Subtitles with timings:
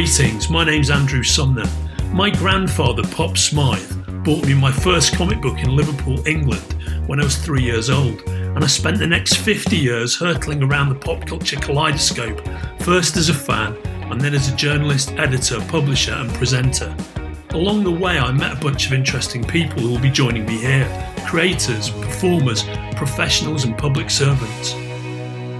[0.00, 1.68] Greetings, my name's Andrew Sumner.
[2.10, 6.74] My grandfather, Pop Smythe, bought me my first comic book in Liverpool, England,
[7.06, 10.88] when I was three years old, and I spent the next 50 years hurtling around
[10.88, 12.40] the pop culture kaleidoscope,
[12.80, 13.76] first as a fan,
[14.10, 16.96] and then as a journalist, editor, publisher, and presenter.
[17.50, 20.56] Along the way, I met a bunch of interesting people who will be joining me
[20.56, 20.88] here
[21.28, 22.64] creators, performers,
[22.96, 24.74] professionals, and public servants.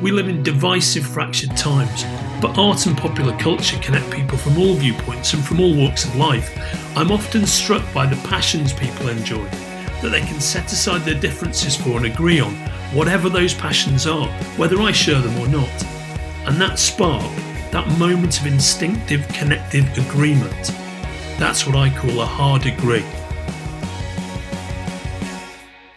[0.01, 2.05] We live in divisive, fractured times,
[2.41, 6.17] but art and popular culture connect people from all viewpoints and from all walks of
[6.17, 6.57] life.
[6.97, 9.45] I'm often struck by the passions people enjoy,
[10.01, 12.55] that they can set aside their differences for and agree on
[12.93, 15.85] whatever those passions are, whether I share them or not.
[16.47, 17.31] And that spark,
[17.71, 20.73] that moment of instinctive, connective agreement,
[21.39, 23.05] that's what I call a hard agree.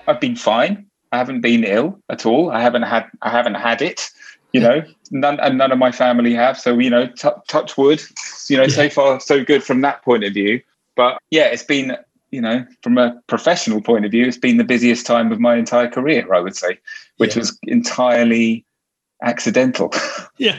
[0.08, 0.88] I've been fine.
[1.14, 2.52] I haven't been ill at all.
[2.52, 4.10] I haven't had I haven't had it
[4.54, 8.02] you know none and none of my family have so you know t- touch wood
[8.48, 8.70] you know yeah.
[8.70, 10.62] so far so good from that point of view
[10.96, 11.98] but yeah it's been
[12.32, 15.56] you know from a professional point of view it's been the busiest time of my
[15.56, 16.80] entire career i would say
[17.18, 17.40] which yeah.
[17.40, 18.64] was entirely
[19.24, 19.92] accidental
[20.38, 20.56] yeah.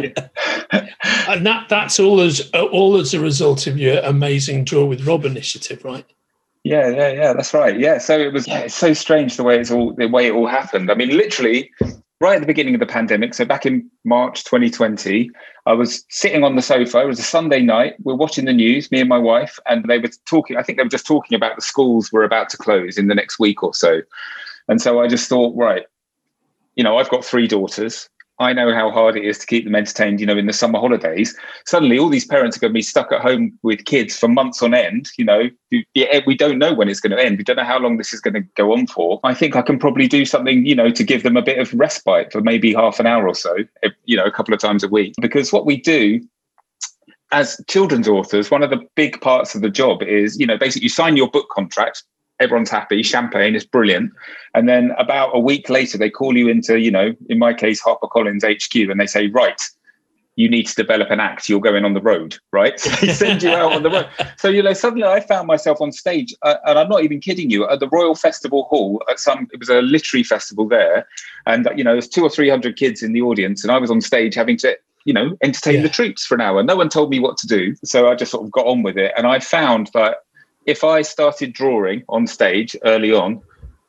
[0.00, 0.88] yeah.
[1.28, 5.24] and that that's all as all as a result of your amazing draw with rob
[5.24, 6.06] initiative right
[6.64, 7.32] yeah, yeah, yeah.
[7.32, 7.78] That's right.
[7.78, 7.96] Yeah.
[7.96, 8.46] So it was.
[8.46, 10.90] Yeah, it's so strange the way it's all the way it all happened.
[10.90, 11.70] I mean, literally,
[12.20, 15.30] right at the beginning of the pandemic, so back in March 2020,
[15.66, 17.00] I was sitting on the sofa.
[17.00, 17.94] It was a Sunday night.
[18.02, 20.56] We are watching the news, me and my wife, and they were talking.
[20.56, 23.14] I think they were just talking about the schools were about to close in the
[23.14, 24.00] next week or so.
[24.66, 25.86] And so I just thought, right,
[26.74, 28.08] you know, I've got three daughters.
[28.40, 30.78] I know how hard it is to keep them entertained, you know, in the summer
[30.78, 31.36] holidays.
[31.66, 34.62] Suddenly, all these parents are going to be stuck at home with kids for months
[34.62, 35.08] on end.
[35.18, 35.50] You know,
[35.96, 37.38] eh, we don't know when it's going to end.
[37.38, 39.18] We don't know how long this is going to go on for.
[39.24, 41.74] I think I can probably do something, you know, to give them a bit of
[41.74, 44.84] respite for maybe half an hour or so, eh, you know, a couple of times
[44.84, 45.14] a week.
[45.20, 46.20] Because what we do
[47.32, 50.84] as children's authors, one of the big parts of the job is, you know, basically
[50.84, 52.04] you sign your book contract
[52.40, 54.12] everyone's happy, champagne is brilliant.
[54.54, 57.82] And then about a week later, they call you into, you know, in my case,
[57.82, 59.60] HarperCollins HQ, and they say, right,
[60.38, 61.48] you need to develop an act.
[61.48, 62.78] You're going on the road, right?
[62.78, 64.08] So they send you out on the road.
[64.36, 67.50] So you know, suddenly I found myself on stage, uh, and I'm not even kidding
[67.50, 69.02] you, at the Royal Festival Hall.
[69.10, 71.08] At some, it was a literary festival there,
[71.46, 73.90] and you know, there's two or three hundred kids in the audience, and I was
[73.90, 75.82] on stage having to you know entertain yeah.
[75.82, 78.32] the troops for an hour no one told me what to do so i just
[78.32, 80.24] sort of got on with it and i found that
[80.68, 83.40] if I started drawing on stage early on,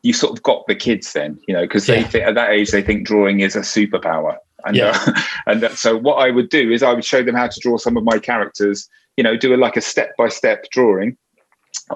[0.01, 1.95] you sort of got the kids then, you know, because yeah.
[1.95, 4.38] they think, at that age they think drawing is a superpower.
[4.66, 4.97] And yeah.
[5.07, 7.59] uh, and that, so what I would do is I would show them how to
[7.59, 11.17] draw some of my characters, you know, do a, like a step by step drawing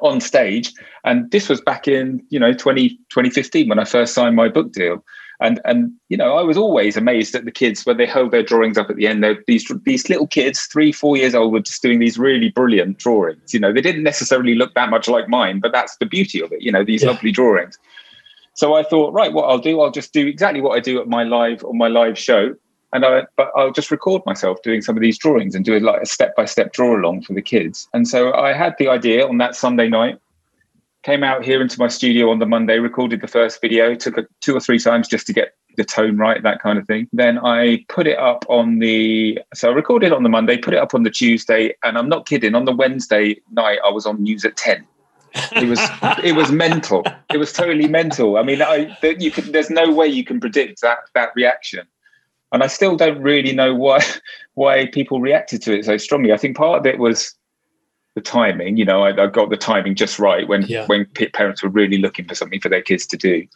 [0.01, 0.73] on stage.
[1.05, 4.73] And this was back in you know 20, 2015 when I first signed my book
[4.73, 5.03] deal.
[5.39, 8.43] And and you know, I was always amazed at the kids when they held their
[8.43, 9.23] drawings up at the end.
[9.23, 12.99] They're, these these little kids, three, four years old, were just doing these really brilliant
[12.99, 13.53] drawings.
[13.53, 16.51] You know, they didn't necessarily look that much like mine, but that's the beauty of
[16.51, 16.61] it.
[16.61, 17.09] You know, these yeah.
[17.09, 17.77] lovely drawings.
[18.55, 21.07] So I thought, right, what I'll do, I'll just do exactly what I do at
[21.07, 22.55] my live on my live show,
[22.93, 25.81] and I, but I'll just record myself doing some of these drawings and do it
[25.81, 27.87] like a step by step draw along for the kids.
[27.93, 30.19] And so I had the idea on that Sunday night
[31.03, 34.27] came out here into my studio on the Monday, recorded the first video, took it
[34.41, 37.07] two or three times just to get the tone right, that kind of thing.
[37.11, 40.79] Then I put it up on the, so I recorded on the Monday, put it
[40.79, 44.23] up on the Tuesday, and I'm not kidding, on the Wednesday night, I was on
[44.23, 44.85] news at 10.
[45.55, 45.79] it was
[46.23, 47.03] it was mental.
[47.33, 48.37] It was totally mental.
[48.37, 49.51] I mean, I you can.
[49.51, 51.87] There's no way you can predict that that reaction,
[52.51, 53.99] and I still don't really know why
[54.53, 56.33] why people reacted to it so strongly.
[56.33, 57.33] I think part of it was
[58.15, 58.77] the timing.
[58.77, 60.85] You know, I, I got the timing just right when yeah.
[60.87, 63.47] when parents were really looking for something for their kids to do.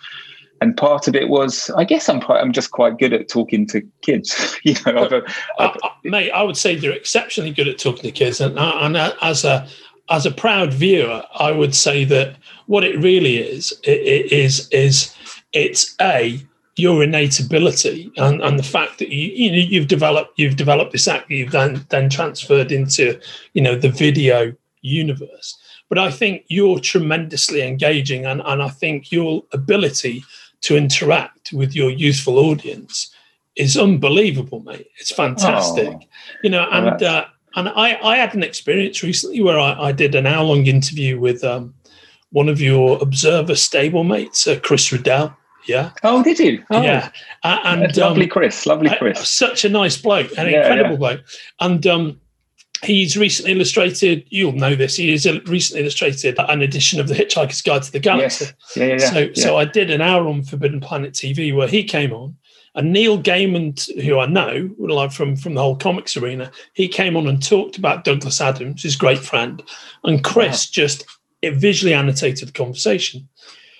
[0.60, 3.82] And part of it was, I guess I'm I'm just quite good at talking to
[4.02, 4.58] kids.
[4.64, 5.14] you know, I've,
[5.60, 8.78] I've, uh, mate, I would say they're exceptionally good at talking to kids, and, uh,
[8.82, 9.68] and uh, as a
[10.10, 14.68] as a proud viewer, I would say that what it really is it, it is
[14.70, 15.16] is
[15.54, 16.40] it's a
[16.78, 20.92] your innate ability and, and the fact that you, you know, you've developed you've developed
[20.92, 23.20] this act you've then then transferred into
[23.54, 25.58] you know the video universe.
[25.90, 30.24] But i think you're tremendously engaging and, and i think your ability
[30.62, 33.14] to interact with your youthful audience
[33.56, 34.88] is unbelievable mate.
[35.00, 35.88] It's fantastic.
[35.90, 36.00] Oh,
[36.44, 37.26] you know and uh,
[37.56, 41.20] and I, I had an experience recently where I, I did an hour long interview
[41.20, 41.74] with um,
[42.32, 45.36] one of your observer stablemates uh, chris riddell
[45.68, 45.92] yeah.
[46.04, 46.64] Oh, did you?
[46.70, 46.82] Oh.
[46.82, 47.12] Yeah.
[47.44, 49.20] And lovely um, Chris, lovely Chris.
[49.20, 50.98] Uh, such a nice bloke, an yeah, incredible yeah.
[50.98, 51.22] bloke.
[51.60, 52.22] And um,
[52.84, 54.26] he's recently illustrated.
[54.30, 54.96] You'll know this.
[54.96, 58.46] He has recently illustrated an edition of the Hitchhiker's Guide to the Galaxy.
[58.46, 58.76] Yes.
[58.76, 62.14] Yeah, yeah, so, so I did an hour on Forbidden Planet TV where he came
[62.14, 62.36] on,
[62.76, 67.18] And Neil Gaiman, who I know, like from, from the whole comics arena, he came
[67.18, 69.64] on and talked about Douglas Adams, his great friend.
[70.04, 70.72] And Chris wow.
[70.72, 71.06] just
[71.42, 73.28] it visually annotated the conversation.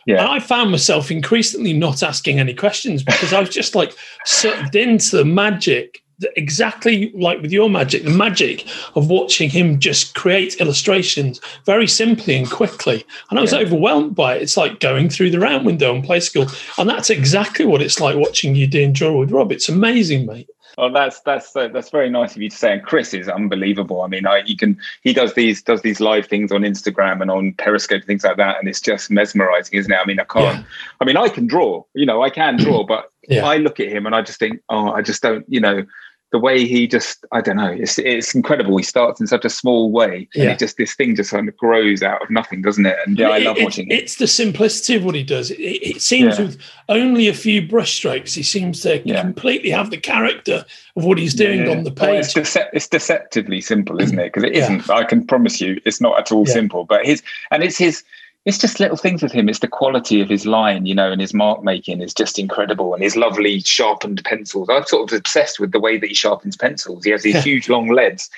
[0.08, 0.22] Yeah.
[0.22, 3.94] And I found myself increasingly not asking any questions because I was just like
[4.26, 6.02] sucked into the magic
[6.36, 12.36] exactly like with your magic, the magic of watching him just create illustrations very simply
[12.36, 13.06] and quickly.
[13.30, 13.60] And I was yeah.
[13.60, 14.42] overwhelmed by it.
[14.42, 16.48] It's like going through the round window in play school.
[16.78, 19.52] And that's exactly what it's like watching you do doing Draw with Rob.
[19.52, 20.50] It's amazing, mate.
[20.80, 22.74] Oh, that's that's uh, that's very nice of you to say.
[22.74, 24.04] And Chris is unbelievable.
[24.04, 27.32] I mean, I, you can he does these does these live things on Instagram and
[27.32, 29.98] on Periscope and things like that, and it's just mesmerizing, isn't it?
[30.00, 30.60] I mean, I can't.
[30.60, 30.64] Yeah.
[31.02, 31.84] I mean, I can draw.
[31.96, 33.44] You know, I can draw, but yeah.
[33.44, 35.46] I look at him and I just think, oh, I just don't.
[35.50, 35.86] You know,
[36.32, 38.76] the way he just I don't know it's it's incredible.
[38.78, 41.56] He starts in such a small way, and it just this thing just kind of
[41.58, 42.98] grows out of nothing, doesn't it?
[43.06, 43.94] And yeah, I love it, watching it.
[43.94, 45.52] It's the simplicity of what he does.
[45.52, 46.46] It, it seems yeah.
[46.46, 49.22] with only a few brushstrokes, he seems to yeah.
[49.22, 50.66] completely have the character
[50.96, 51.72] of what he's doing yeah.
[51.72, 52.26] on the page.
[52.26, 54.34] it's, dece- it's, deceptively simple, isn't it?
[54.34, 54.90] Because it isn't.
[54.90, 56.84] I can promise you, it's not at all simple.
[56.84, 58.04] But his and it's his
[58.48, 59.50] it's just little things with him.
[59.50, 62.94] It's the quality of his line, you know, and his mark making is just incredible.
[62.94, 64.70] And his lovely sharpened pencils.
[64.70, 67.04] I'm sort of obsessed with the way that he sharpens pencils.
[67.04, 68.30] He has these huge long leads,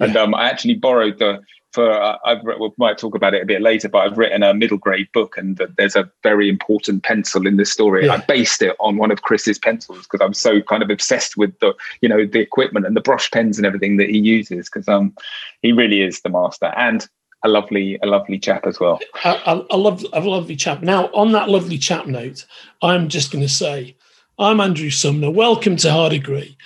[0.00, 1.40] and um, I actually borrowed the
[1.72, 4.54] for uh, I've we might talk about it a bit later, but I've written a
[4.54, 8.06] middle grade book, and there's a very important pencil in this story.
[8.06, 8.14] Yeah.
[8.14, 11.58] I based it on one of Chris's pencils because I'm so kind of obsessed with
[11.58, 14.88] the you know the equipment and the brush pens and everything that he uses because
[14.88, 15.14] um
[15.60, 16.72] he really is the master.
[16.74, 17.06] And
[17.44, 18.98] a lovely, a lovely chap as well.
[19.24, 20.82] I, I, love, a lovely chap.
[20.82, 22.44] Now, on that lovely chap note,
[22.82, 23.96] I'm just going to say,
[24.38, 25.30] I'm Andrew Sumner.
[25.30, 26.56] Welcome to Hard Agree.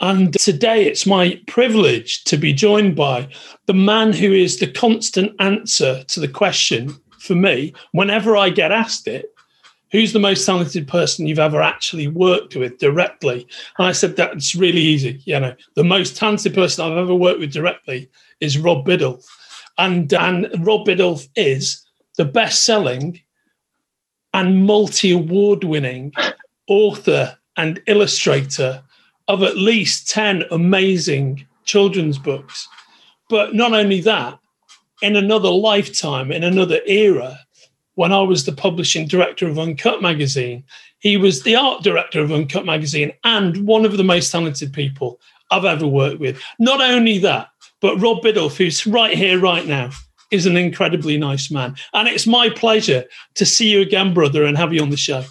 [0.00, 3.28] And today it's my privilege to be joined by
[3.66, 8.72] the man who is the constant answer to the question for me whenever I get
[8.72, 9.32] asked it
[9.92, 13.46] who's the most talented person you've ever actually worked with directly?
[13.78, 15.22] And I said, that's really easy.
[15.24, 19.24] You know, the most talented person I've ever worked with directly is Rob Biddulph.
[19.78, 21.84] And, and Rob Biddulph is
[22.16, 23.20] the best selling
[24.32, 26.12] and multi award winning
[26.66, 28.82] author and illustrator
[29.28, 32.68] of at least 10 amazing children's books.
[33.28, 34.38] But not only that,
[35.02, 37.38] in another lifetime, in another era,
[37.94, 40.64] when I was the publishing director of Uncut Magazine,
[40.98, 45.20] he was the art director of Uncut Magazine and one of the most talented people
[45.50, 46.40] I've ever worked with.
[46.58, 47.48] Not only that,
[47.86, 49.90] but Rob Biddulph, who's right here, right now,
[50.32, 51.76] is an incredibly nice man.
[51.94, 53.04] And it's my pleasure
[53.36, 55.22] to see you again, brother, and have you on the show.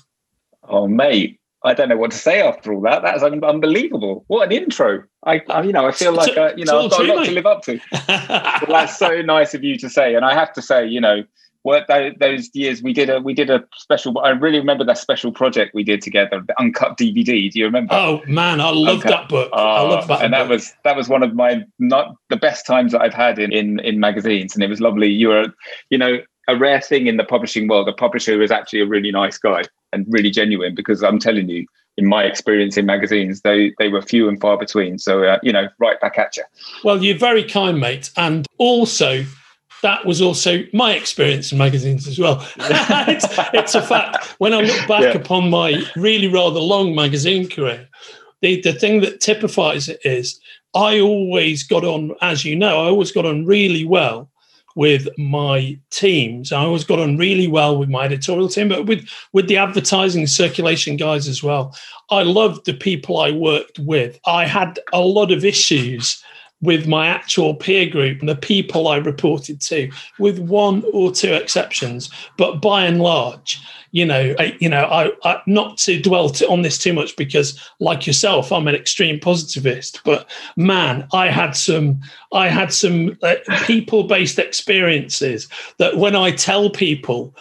[0.63, 1.37] Oh, mate.
[1.65, 3.01] I don't know what to say after all that.
[3.01, 4.23] That's unbelievable.
[4.27, 5.03] What an intro!
[5.25, 7.31] I, I you know, I feel like uh, you know I've got a lot to
[7.31, 7.79] live up to.
[8.07, 11.23] well, that's so nice of you to say, and I have to say, you know,
[11.65, 11.87] what
[12.19, 15.73] those years we did a we did a special i really remember that special project
[15.73, 19.49] we did together the uncut dvd do you remember oh man i love that book
[19.51, 20.39] uh, i love that and book.
[20.39, 23.51] that was that was one of my not the best times that i've had in,
[23.51, 25.47] in in magazines and it was lovely you were
[25.89, 29.11] you know a rare thing in the publishing world a publisher is actually a really
[29.11, 31.65] nice guy and really genuine because i'm telling you
[31.97, 34.99] in my experience in magazines, they they were few and far between.
[34.99, 36.43] So uh, you know, right back at you.
[36.83, 39.23] Well, you're very kind, mate, and also
[39.81, 42.45] that was also my experience in magazines as well.
[42.57, 44.25] it's, it's, a fact.
[44.39, 45.19] When I look back yeah.
[45.19, 47.87] upon my really rather long magazine career,
[48.41, 50.39] the, the thing that typifies it is
[50.75, 54.29] I always got on, as you know, I always got on really well
[54.75, 56.51] with my teams.
[56.51, 60.27] I always got on really well with my editorial team, but with with the advertising
[60.27, 61.75] circulation guys as well.
[62.11, 64.19] I loved the people I worked with.
[64.25, 66.21] I had a lot of issues
[66.61, 71.33] with my actual peer group and the people I reported to, with one or two
[71.33, 72.09] exceptions.
[72.37, 73.59] But by and large,
[73.91, 77.59] you know, I, you know, I, I not to dwell on this too much because,
[77.79, 80.01] like yourself, I'm an extreme positivist.
[80.03, 82.01] But man, I had some,
[82.33, 83.35] I had some uh,
[83.65, 85.47] people-based experiences
[85.77, 87.35] that when I tell people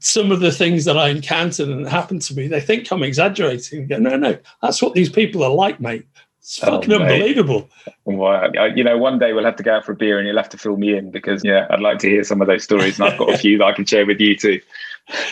[0.00, 3.86] some of the things that I encountered and happened to me, they think I'm exaggerating.
[3.86, 6.06] Go, no, no, that's what these people are like, mate.
[6.44, 7.70] It's fucking oh, unbelievable.
[8.04, 10.36] Well, you know, one day we'll have to go out for a beer and you'll
[10.36, 13.00] have to fill me in because, yeah, I'd like to hear some of those stories.
[13.00, 14.60] And I've got a few that I can share with you too.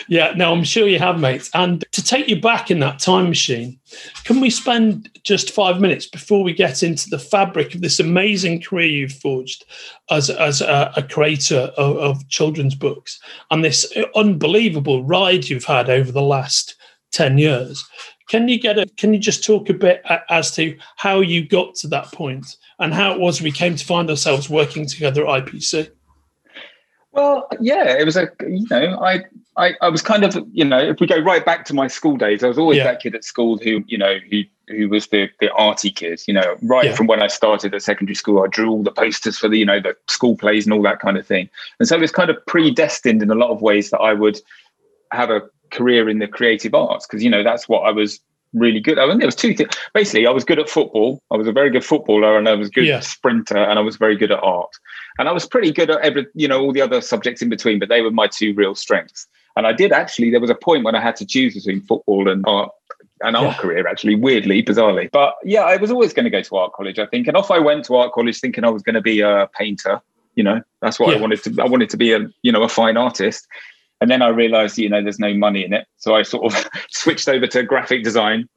[0.07, 1.49] Yeah, no, I'm sure you have, mate.
[1.55, 3.79] And to take you back in that time machine,
[4.23, 8.61] can we spend just five minutes before we get into the fabric of this amazing
[8.61, 9.65] career you've forged
[10.11, 15.89] as, as a, a creator of, of children's books and this unbelievable ride you've had
[15.89, 16.75] over the last
[17.11, 17.83] 10 years?
[18.29, 18.85] Can you get a?
[18.97, 22.93] Can you just talk a bit as to how you got to that point and
[22.93, 25.89] how it was we came to find ourselves working together at IPC?
[27.11, 29.23] Well, yeah, it was a you know I
[29.55, 32.17] I, I was kind of you know if we go right back to my school
[32.17, 32.85] days, I was always yeah.
[32.85, 36.21] that kid at school who you know who who was the the arty kid.
[36.27, 36.95] You know, right yeah.
[36.95, 39.65] from when I started at secondary school, I drew all the posters for the you
[39.65, 41.49] know the school plays and all that kind of thing.
[41.79, 44.39] And so it was kind of predestined in a lot of ways that I would
[45.11, 45.41] have a
[45.73, 48.19] career in the creative arts because you know that's what I was
[48.53, 48.99] really good.
[48.99, 49.75] I mean, there was two things.
[49.93, 51.21] Basically, I was good at football.
[51.31, 52.99] I was a very good footballer, and I was good yeah.
[52.99, 54.71] sprinter, and I was very good at art.
[55.19, 57.79] And I was pretty good at every, you know, all the other subjects in between.
[57.79, 59.27] But they were my two real strengths.
[59.55, 60.31] And I did actually.
[60.31, 62.71] There was a point when I had to choose between football and art.
[63.21, 63.61] An art yeah.
[63.61, 65.09] career, actually, weirdly, bizarrely.
[65.09, 67.25] But yeah, I was always going to go to art college, I think.
[67.25, 70.01] And off I went to art college thinking I was going to be a painter.
[70.35, 71.19] You know, that's what yeah.
[71.19, 71.61] I wanted to.
[71.61, 73.47] I wanted to be a, you know, a fine artist.
[74.03, 75.87] And then I realized, you know, there's no money in it.
[75.95, 78.49] So I sort of switched over to graphic design.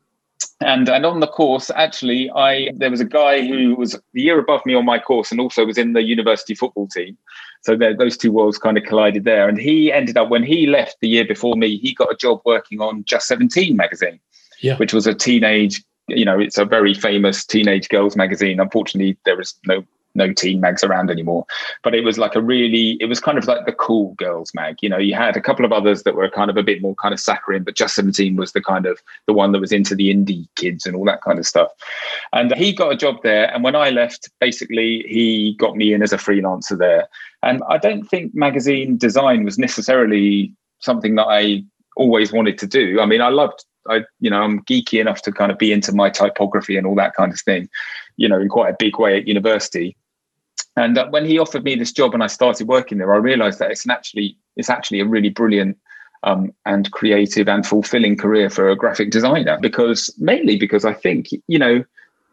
[0.61, 4.41] And and on the course, actually, I there was a guy who was the year
[4.41, 7.17] above me on my course and also was in the university football team.
[7.63, 9.49] So those two worlds kind of collided there.
[9.49, 12.41] And he ended up when he left the year before me, he got a job
[12.45, 14.19] working on Just 17 magazine,
[14.61, 14.77] yeah.
[14.79, 18.61] which was a teenage you know, it's a very famous teenage girls magazine.
[18.61, 19.85] Unfortunately, there is no
[20.17, 21.47] no teen mags around anymore.
[21.83, 24.77] But it was like a really, it was kind of like the cool girls mag.
[24.81, 26.95] You know, you had a couple of others that were kind of a bit more
[26.95, 29.95] kind of saccharine, but Just 17 was the kind of the one that was into
[29.95, 31.71] the indie kids and all that kind of stuff.
[32.33, 33.53] And he got a job there.
[33.53, 37.09] And when I left, basically, he got me in as a freelancer there.
[37.43, 41.63] And I don't think magazine design was necessarily something that I
[41.97, 43.01] always wanted to do.
[43.01, 45.93] I mean, I loved I, you know, I'm geeky enough to kind of be into
[45.93, 47.69] my typography and all that kind of thing,
[48.17, 49.97] you know, in quite a big way at university.
[50.77, 53.59] And uh, when he offered me this job and I started working there, I realized
[53.59, 55.79] that it's actually it's actually a really brilliant
[56.23, 61.29] um, and creative and fulfilling career for a graphic designer because mainly because I think
[61.47, 61.85] you know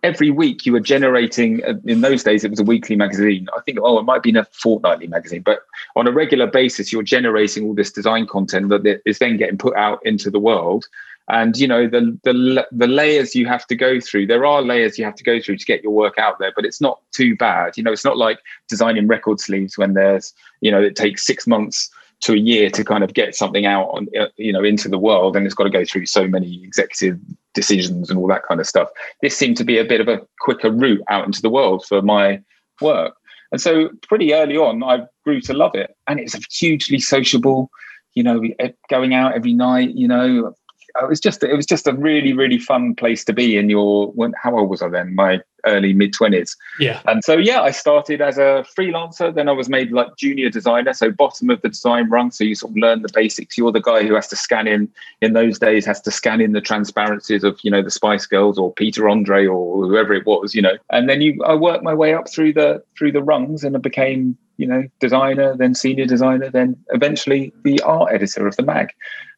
[0.04, 3.48] every week you were generating uh, in those days it was a weekly magazine.
[3.56, 5.60] I think oh it might be a fortnightly magazine but
[5.96, 9.76] on a regular basis you're generating all this design content that is then getting put
[9.76, 10.88] out into the world
[11.30, 14.98] and you know the the the layers you have to go through there are layers
[14.98, 17.36] you have to go through to get your work out there but it's not too
[17.36, 17.78] bad.
[17.78, 21.48] You know it's not like designing record sleeves when there's you know it takes 6
[21.48, 21.90] months
[22.22, 24.98] to a year to kind of get something out on uh, you know into the
[24.98, 27.20] world and it's got to go through so many executive
[27.54, 28.90] decisions and all that kind of stuff.
[29.22, 32.02] This seemed to be a bit of a quicker route out into the world for
[32.02, 32.42] my
[32.82, 33.16] work.
[33.52, 37.70] And so pretty early on i grew to love it and it's a hugely sociable
[38.16, 38.42] you know
[38.90, 40.56] going out every night you know
[41.00, 43.70] Uh, it was just it was just a really really fun place to be in
[43.70, 45.16] your when how old was I then?
[45.16, 47.02] My early mid 20s yeah.
[47.06, 49.34] And so yeah I started as a freelancer.
[49.34, 50.94] Then I was made like junior designer.
[50.94, 52.32] So bottom of the design rung.
[52.32, 53.58] So you sort of learn the basics.
[53.58, 54.90] You're the guy who has to scan in
[55.22, 58.58] in those days has to scan in the transparencies of you know the Spice Girls
[58.58, 60.78] or Peter Andre or whoever it was you know.
[60.90, 63.80] And then you I worked my way up through the through the rungs and I
[63.80, 68.90] became you know designer then senior designer then eventually the art editor of the mag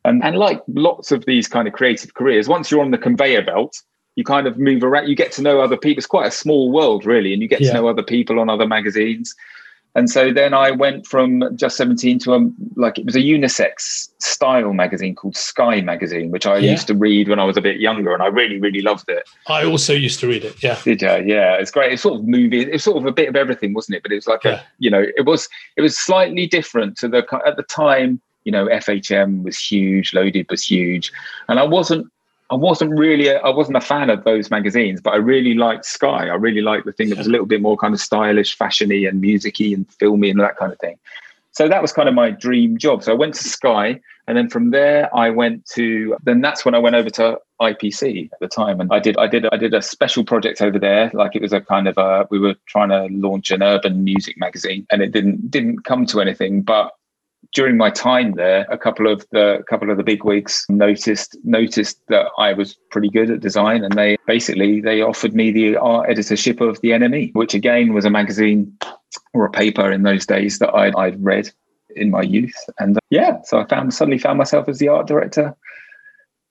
[0.05, 3.43] and, and like lots of these kind of creative careers, once you're on the conveyor
[3.43, 3.81] belt,
[4.15, 5.99] you kind of move around, you get to know other people.
[5.99, 7.69] It's quite a small world, really, and you get yeah.
[7.69, 9.35] to know other people on other magazines.
[9.93, 14.09] And so then I went from just 17 to a like it was a unisex
[14.19, 16.71] style magazine called Sky magazine, which I yeah.
[16.71, 19.23] used to read when I was a bit younger, and I really, really loved it.
[19.47, 20.61] I also used to read it.
[20.61, 21.07] Yeah, did you?
[21.07, 21.93] Yeah, it's great.
[21.93, 22.61] It's sort of movie.
[22.63, 24.03] It's sort of a bit of everything, wasn't it?
[24.03, 24.51] But it was like yeah.
[24.51, 25.47] a, you know, it was
[25.77, 30.47] it was slightly different to the at the time you know, FHM was huge, Loaded
[30.49, 31.11] was huge,
[31.49, 32.11] and I wasn't.
[32.51, 35.83] I wasn't really, a, I wasn't a fan of those magazines, but I really liked
[35.83, 36.29] Sky.
[36.29, 39.09] I really liked the thing that was a little bit more kind of stylish, fashiony,
[39.09, 40.99] and musicy and filmy and that kind of thing.
[41.55, 43.01] So that was kind of my dream job.
[43.01, 46.17] So I went to Sky, and then from there I went to.
[46.23, 49.27] Then that's when I went over to IPC at the time, and I did, I
[49.27, 51.09] did, I did a special project over there.
[51.13, 54.37] Like it was a kind of a, we were trying to launch an urban music
[54.37, 56.61] magazine, and it didn't didn't come to anything.
[56.61, 56.91] But
[57.53, 61.99] during my time there, a couple of the couple of the big wigs noticed noticed
[62.07, 66.09] that I was pretty good at design, and they basically they offered me the art
[66.09, 68.77] editorship of the NME, which again was a magazine
[69.33, 71.51] or a paper in those days that I'd, I'd read
[71.95, 75.07] in my youth, and uh, yeah, so I found suddenly found myself as the art
[75.07, 75.55] director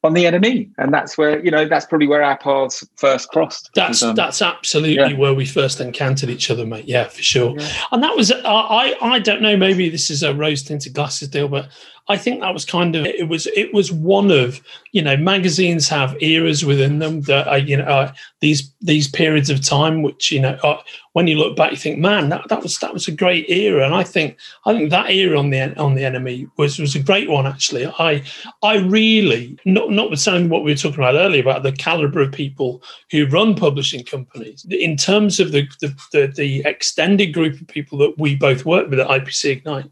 [0.04, 3.70] on the NME, and that's where you know that's probably where our paths first crossed.
[3.74, 5.18] That's um, that's absolutely yeah.
[5.18, 6.84] where we first encountered each other, mate.
[6.86, 7.58] Yeah, for sure.
[7.58, 7.72] Yeah.
[7.90, 9.56] And that was uh, I I don't know.
[9.56, 11.68] Maybe this is a rose tinted glasses deal, but
[12.08, 14.60] I think that was kind of it was it was one of
[14.92, 19.48] you know magazines have eras within them that are, you know uh, these these periods
[19.48, 20.82] of time which you know uh,
[21.14, 23.86] when you look back you think man that, that was that was a great era.
[23.86, 27.02] And I think I think that era on the on the NME was was a
[27.02, 27.86] great one actually.
[27.86, 28.22] I
[28.62, 32.82] I really not notwithstanding what we were talking about earlier about the caliber of people
[33.10, 37.96] who run publishing companies in terms of the the, the, the extended group of people
[37.98, 39.90] that we both work with at IPC Ignite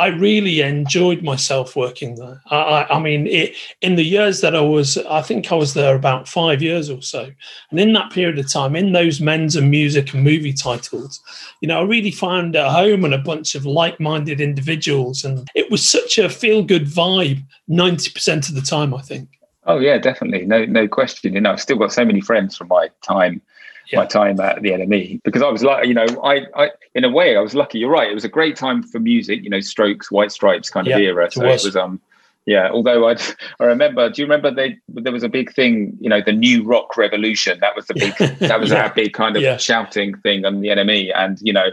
[0.00, 2.40] I really enjoyed myself working there.
[2.46, 5.94] I, I, mean, it, in the years that I was, I think I was there
[5.94, 7.30] about five years or so.
[7.70, 11.20] And in that period of time, in those men's and music and movie titles,
[11.60, 15.22] you know, I really found a home and a bunch of like minded individuals.
[15.22, 19.28] And it was such a feel good vibe 90% of the time, I think.
[19.66, 20.46] Oh, yeah, definitely.
[20.46, 21.34] No, no question.
[21.34, 23.42] You know, I've still got so many friends from my time
[23.90, 24.00] yeah.
[24.00, 27.10] my time at the NME because I was like, you know, I, I, in a
[27.10, 27.78] way, I was lucky.
[27.78, 28.10] You're right.
[28.10, 31.08] It was a great time for music, you know, Strokes, White Stripes kind of yeah,
[31.08, 31.30] era.
[31.30, 31.64] So it was.
[31.64, 32.00] it was, um,
[32.46, 32.70] yeah.
[32.70, 33.16] Although I,
[33.60, 34.78] I remember, do you remember they?
[34.88, 37.58] There was a big thing, you know, the new rock revolution.
[37.60, 38.84] That was the big, that was yeah.
[38.84, 41.70] our big kind of shouting thing on the NME, and you know.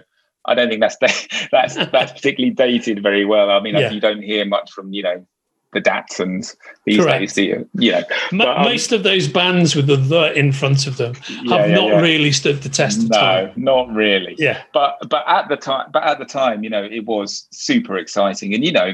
[0.50, 0.96] I don't think that's
[1.52, 3.52] that's that's particularly dated very well.
[3.52, 5.28] I mean, you don't hear much from you know
[5.78, 6.56] the Datsuns
[6.86, 7.20] these Correct.
[7.20, 7.70] days, you?
[7.76, 8.04] Yeah.
[8.32, 11.66] But, um, Most of those bands with the the in front of them have yeah,
[11.66, 12.02] yeah, not yeah.
[12.02, 13.54] really stood the test of no, time.
[13.56, 14.36] No, not really.
[14.38, 14.62] Yeah.
[14.74, 18.54] But but at the time, but at the time, you know, it was super exciting,
[18.54, 18.94] and you know,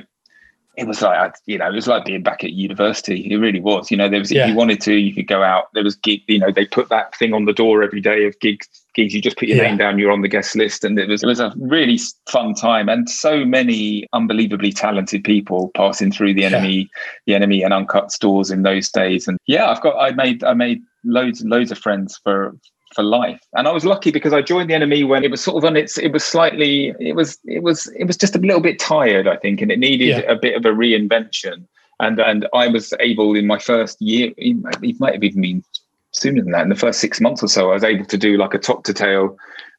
[0.76, 3.32] it was like you know, it was like being back at university.
[3.32, 3.90] It really was.
[3.90, 5.74] You know, there was if you wanted to, you could go out.
[5.74, 6.22] There was gig.
[6.28, 9.14] You know, they put that thing on the door every day of gigs gigs.
[9.14, 9.64] You just put your yeah.
[9.64, 12.54] name down, you're on the guest list, and it was it was a really fun
[12.54, 16.90] time, and so many unbelievably talented people passing through the NME,
[17.26, 17.40] yeah.
[17.40, 19.28] the NME and uncut stores in those days.
[19.28, 22.56] And yeah, I've got I made I made loads and loads of friends for
[22.94, 23.42] for life.
[23.54, 25.76] And I was lucky because I joined the NME when it was sort of on
[25.76, 29.28] its it was slightly it was it was it was just a little bit tired,
[29.28, 30.32] I think, and it needed yeah.
[30.32, 31.66] a bit of a reinvention.
[32.00, 35.64] And and I was able in my first year, it might have even been
[36.14, 36.64] sooner than that.
[36.64, 38.84] In the first six months or so, I was able to do like a top
[38.86, 39.38] to tail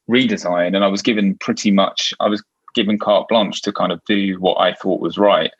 [0.09, 2.43] redesign, and I was given pretty much I was
[2.75, 5.51] given carte blanche to kind of do what I thought was right,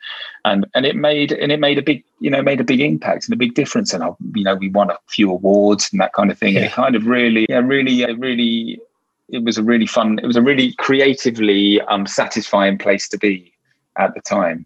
[0.44, 3.26] and and it made and it made a big you know made a big impact
[3.26, 6.12] and a big difference, and I, you know we won a few awards and that
[6.12, 6.60] kind of thing, yeah.
[6.60, 8.80] and it kind of really yeah really really
[9.28, 13.52] it was a really fun it was a really creatively um satisfying place to be
[13.98, 14.64] at the time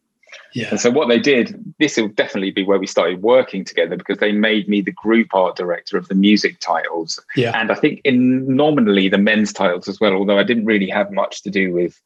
[0.52, 0.68] yeah.
[0.70, 4.18] And so what they did, this will definitely be where we started working together because
[4.18, 7.20] they made me the group art director of the music titles.
[7.36, 7.58] Yeah.
[7.58, 11.10] And I think in nominally the men's titles as well, although I didn't really have
[11.10, 12.00] much to do with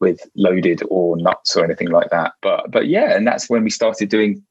[0.00, 2.32] with loaded or nuts or anything like that.
[2.40, 4.42] But but yeah, and that's when we started doing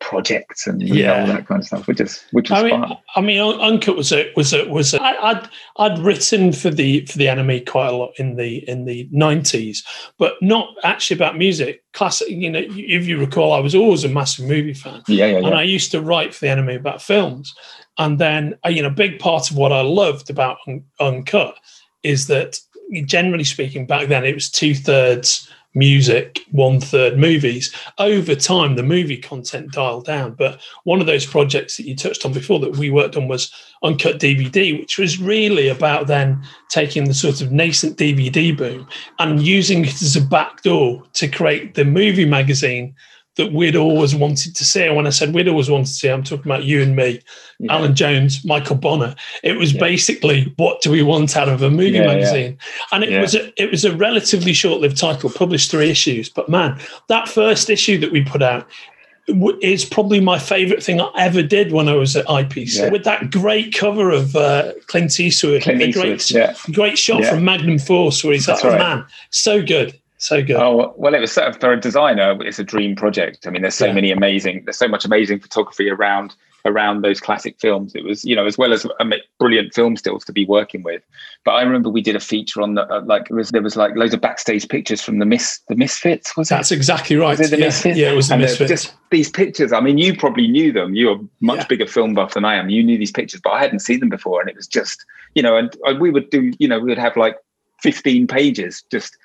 [0.00, 1.20] projects and yeah.
[1.20, 2.98] all that kind of stuff, which is which was I mean, fun.
[3.14, 7.06] I mean, Uncut was a was a was a, I, I'd I'd written for the
[7.06, 9.84] for the NME quite a lot in the in the nineties,
[10.18, 11.82] but not actually about music.
[11.92, 15.02] Classic, you know, if you recall, I was always a massive movie fan.
[15.08, 15.46] Yeah, yeah, yeah.
[15.46, 17.54] And I used to write for the NME about films,
[17.98, 20.58] and then uh, you know, a big part of what I loved about
[21.00, 21.56] Uncut
[22.02, 22.58] is that
[23.04, 27.72] generally speaking, back then it was two thirds music, one third movies.
[27.98, 30.32] Over time, the movie content dialed down.
[30.32, 33.52] But one of those projects that you touched on before that we worked on was
[33.82, 39.46] Uncut DVD, which was really about then taking the sort of nascent DVD boom and
[39.46, 42.94] using it as a backdoor to create the movie magazine
[43.36, 44.84] that we'd always wanted to see.
[44.84, 47.20] And when I said we'd always wanted to see, I'm talking about you and me,
[47.58, 47.74] yeah.
[47.74, 49.14] Alan Jones, Michael Bonner.
[49.42, 49.80] It was yeah.
[49.80, 52.58] basically what do we want out of a movie yeah, magazine?
[52.92, 56.28] And it was a, it was a relatively short-lived title, published three issues.
[56.28, 58.66] But man, that first issue that we put out
[59.60, 63.32] is probably my favorite thing I ever did when I was at IPC with that
[63.32, 68.22] great cover of uh, Clint Eastwood, Clint the Eastwood, great, great shot from Magnum Force
[68.22, 69.98] where he's That's like, oh, man, so good.
[70.18, 70.56] So good.
[70.56, 72.36] Oh well, it was sort of, for a designer.
[72.42, 73.46] It's a dream project.
[73.46, 73.92] I mean, there's so yeah.
[73.92, 74.64] many amazing.
[74.64, 76.34] There's so much amazing photography around
[76.66, 77.94] around those classic films.
[77.94, 81.02] It was, you know, as well as um, brilliant film stills to be working with.
[81.44, 83.94] But I remember we did a feature on the uh, like was, there was like
[83.94, 86.36] loads of backstage pictures from the Miss the Misfits.
[86.36, 86.76] Was That's it?
[86.76, 87.38] exactly right.
[87.38, 87.66] Was it the yeah.
[87.66, 87.98] Misfits?
[87.98, 88.70] Yeah, it was the and Misfits.
[88.70, 89.72] Just these pictures.
[89.72, 90.94] I mean, you probably knew them.
[90.94, 91.66] You're a much yeah.
[91.66, 92.68] bigger film buff than I am.
[92.68, 95.42] You knew these pictures, but I hadn't seen them before, and it was just, you
[95.42, 97.36] know, and, and we would do, you know, we would have like
[97.82, 99.16] 15 pages just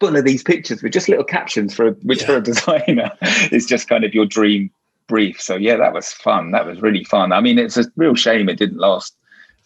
[0.00, 2.26] full of these pictures with just little captions for which yeah.
[2.26, 3.12] for a designer
[3.52, 4.70] is just kind of your dream
[5.06, 5.40] brief.
[5.40, 6.50] So yeah, that was fun.
[6.50, 7.32] That was really fun.
[7.32, 9.16] I mean, it's a real shame it didn't last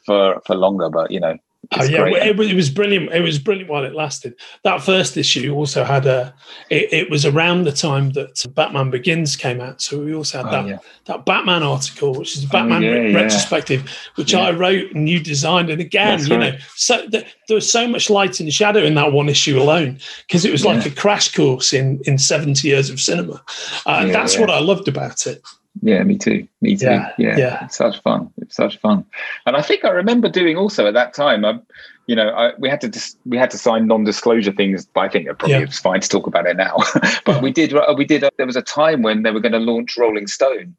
[0.05, 1.37] for for longer, but you know,
[1.73, 3.13] Oh, yeah, it, it, was brilliant.
[3.13, 4.35] It was brilliant while it lasted.
[4.65, 6.33] That first issue also had a.
[6.71, 10.47] It, it was around the time that Batman Begins came out, so we also had
[10.47, 10.79] oh, that yeah.
[11.05, 15.21] that Batman article, which is a Batman oh, yeah, retrospective, which I wrote and you
[15.21, 15.69] designed.
[15.69, 16.55] And again, That's you right.
[16.55, 19.99] know, so the, there was so much light and shadow in that one issue alone
[20.27, 23.43] because it was like a crash course in in seventy years of cinema.
[23.85, 25.43] Uh, that's what I loved about it.
[25.83, 26.47] Yeah, me too.
[26.61, 26.87] Me too.
[26.87, 27.37] Yeah, yeah.
[27.37, 27.67] yeah.
[27.69, 28.31] Such fun.
[28.39, 29.05] It's such fun.
[29.47, 31.45] And I think I remember doing also at that time.
[31.45, 31.63] Um,
[32.07, 34.87] you know, I, we had to dis- we had to sign non-disclosure things.
[34.87, 35.63] But I think it probably yeah.
[35.63, 36.79] it's fine to talk about it now.
[37.25, 37.75] but we did.
[37.75, 38.25] Uh, we did.
[38.25, 40.75] Uh, there was a time when they were going to launch Rolling Stone.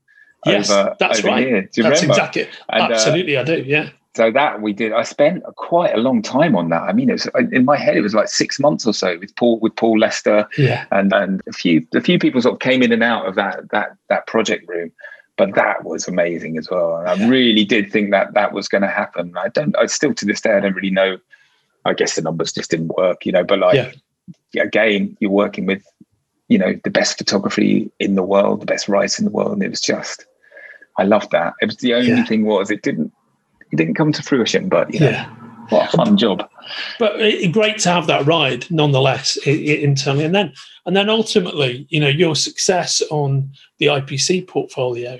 [0.46, 1.48] Yes, over, that's over right.
[1.48, 1.62] Here.
[1.62, 2.22] Do you that's remember?
[2.22, 2.48] exactly.
[2.70, 3.64] And, uh, Absolutely, uh, I do.
[3.64, 3.90] Yeah.
[4.16, 4.92] So that we did.
[4.92, 6.82] I spent quite a long time on that.
[6.84, 7.96] I mean, it was in my head.
[7.96, 11.42] It was like six months or so with Paul with Paul Lester, yeah, and and
[11.48, 14.28] a few a few people sort of came in and out of that that that
[14.28, 14.92] project room.
[15.38, 16.98] But that was amazing as well.
[16.98, 19.34] And I really did think that that was going to happen.
[19.38, 19.78] I don't.
[19.78, 21.18] I still to this day I don't really know.
[21.86, 23.44] I guess the numbers just didn't work, you know.
[23.44, 23.96] But like
[24.54, 24.64] yeah.
[24.64, 25.86] again, you're working with
[26.50, 29.64] you know the best photography in the world, the best writers in the world, and
[29.64, 30.26] it was just
[30.98, 31.54] I loved that.
[31.62, 33.14] It was the only thing was it didn't
[33.72, 35.30] it didn't come to fruition, but you know, yeah.
[35.70, 36.48] what a fun job.
[36.98, 40.54] But it, great to have that ride, nonetheless, internally, and then
[40.86, 45.20] and then ultimately, you know, your success on the IPC portfolio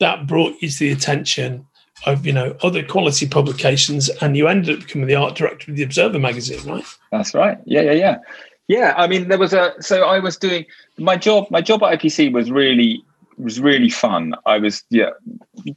[0.00, 1.66] that brought you to the attention
[2.06, 5.76] of you know other quality publications, and you ended up becoming the art director of
[5.76, 6.84] the Observer magazine, right?
[7.10, 7.58] That's right.
[7.64, 8.18] Yeah, yeah, yeah.
[8.68, 10.64] Yeah, I mean, there was a so I was doing
[10.98, 11.46] my job.
[11.50, 13.04] My job at IPC was really
[13.42, 14.34] was really fun.
[14.46, 15.10] I was yeah,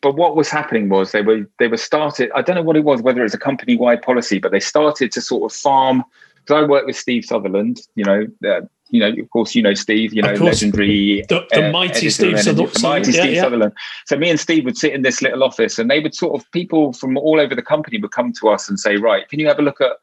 [0.02, 2.32] but what was happening was they were they were started.
[2.36, 5.12] I don't know what it was, whether it's a company wide policy, but they started
[5.14, 6.04] to sort of farm.
[6.36, 9.74] Because I worked with Steve Sutherland, you know, uh, you know, of course, you know
[9.74, 13.42] Steve, you know, legendary, the, the uh, mighty Steve Sutherland, the mighty yeah, Steve yeah.
[13.42, 13.74] Sutherland.
[14.06, 16.50] So me and Steve would sit in this little office, and they would sort of
[16.52, 19.48] people from all over the company would come to us and say, right, can you
[19.48, 19.94] have a look at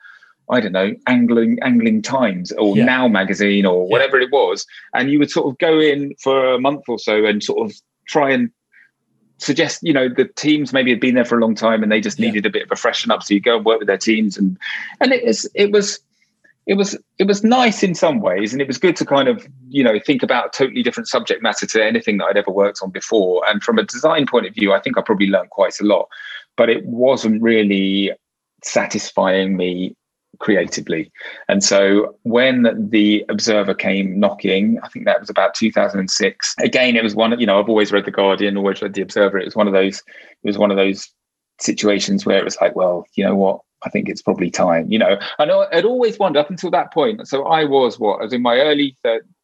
[0.51, 2.85] I don't know, Angling Angling Times or yeah.
[2.85, 4.27] Now magazine or whatever yeah.
[4.27, 7.43] it was, and you would sort of go in for a month or so and
[7.43, 7.77] sort of
[8.07, 8.51] try and
[9.39, 12.01] suggest, you know, the teams maybe had been there for a long time and they
[12.01, 12.49] just needed yeah.
[12.49, 13.23] a bit of a freshen up.
[13.23, 14.57] So you go and work with their teams, and
[15.01, 16.01] and it was it was
[16.67, 19.47] it was it was nice in some ways, and it was good to kind of
[19.69, 22.81] you know think about a totally different subject matter to anything that I'd ever worked
[22.83, 23.43] on before.
[23.49, 26.09] And from a design point of view, I think I probably learned quite a lot,
[26.57, 28.13] but it wasn't really
[28.65, 29.97] satisfying me
[30.43, 31.11] creatively.
[31.49, 36.55] And so when the Observer came knocking, I think that was about 2006.
[36.59, 39.39] Again, it was one, you know, I've always read The Guardian, always read The Observer.
[39.39, 41.09] It was one of those, it was one of those
[41.61, 43.61] situations where it was like, well, you know what?
[43.85, 45.19] I think it's probably time, you know.
[45.41, 47.27] Know I'd always wondered up until that point.
[47.27, 48.21] So I was what?
[48.21, 48.97] I was in my early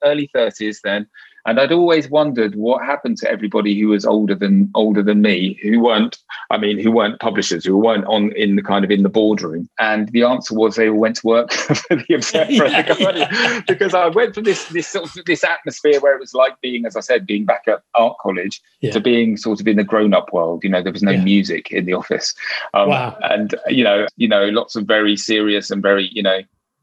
[0.04, 1.08] early 30s then.
[1.48, 5.58] And I'd always wondered what happened to everybody who was older than older than me,
[5.62, 6.18] who weren't,
[6.50, 9.66] I mean, who weren't publishers, who weren't on in the kind of in the boardroom.
[9.78, 13.60] And the answer was they all went to work for the Observer yeah, the yeah.
[13.66, 16.84] because I went from this this sort of this atmosphere where it was like being,
[16.84, 18.90] as I said, being back at art college yeah.
[18.90, 20.62] to being sort of in the grown up world.
[20.64, 22.34] You know, there was no music in the office,
[22.74, 23.16] um, wow.
[23.22, 26.40] and you know, you know, lots of very serious and very, you know,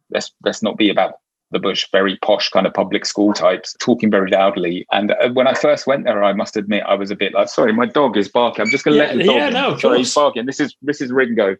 [0.09, 1.19] let's let's not be about
[1.51, 4.85] the bush, very posh kind of public school types, talking very loudly.
[4.91, 7.49] And uh, when I first went there, I must admit I was a bit like,
[7.49, 8.63] sorry, my dog is barking.
[8.63, 9.35] I'm just going to yeah, let the dog.
[9.35, 9.53] Yeah, in.
[9.53, 10.45] no, sorry, he's barking.
[10.45, 11.55] This is this is Ringo.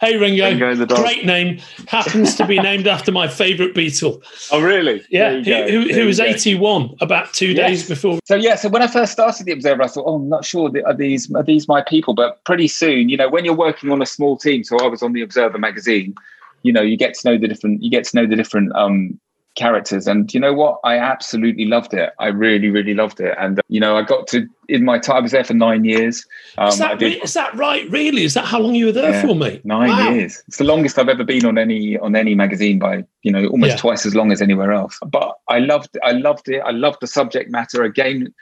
[0.00, 1.60] Hey Ringo, Ringo great name.
[1.86, 4.22] Happens to be named after my favourite Beatle.
[4.52, 5.04] Oh, really?
[5.10, 7.68] Yeah, who, who, who was 81 about two yes.
[7.68, 8.18] days before.
[8.24, 10.72] So yeah, so when I first started the Observer, I thought, oh, I'm not sure
[10.86, 12.14] are these are these my people.
[12.14, 15.02] But pretty soon, you know, when you're working on a small team, so I was
[15.02, 16.14] on the Observer magazine.
[16.62, 17.82] You know, you get to know the different.
[17.82, 19.20] You get to know the different um,
[19.60, 20.06] characters.
[20.06, 20.80] And you know what?
[20.84, 22.12] I absolutely loved it.
[22.18, 23.36] I really really loved it.
[23.38, 26.26] And you know i got to in my time i was there for nine years.
[26.58, 28.24] Um, is, that, did, is that right really?
[28.24, 30.10] Is that how long you were there yeah, for me nine wow.
[30.10, 30.42] years.
[30.48, 33.72] It's the longest i've ever been on any on any magazine by you know almost
[33.72, 33.76] yeah.
[33.76, 34.98] twice as long as anywhere else.
[35.06, 36.60] But i loved i loved it.
[36.60, 37.84] I loved the subject matter.
[37.84, 38.32] Again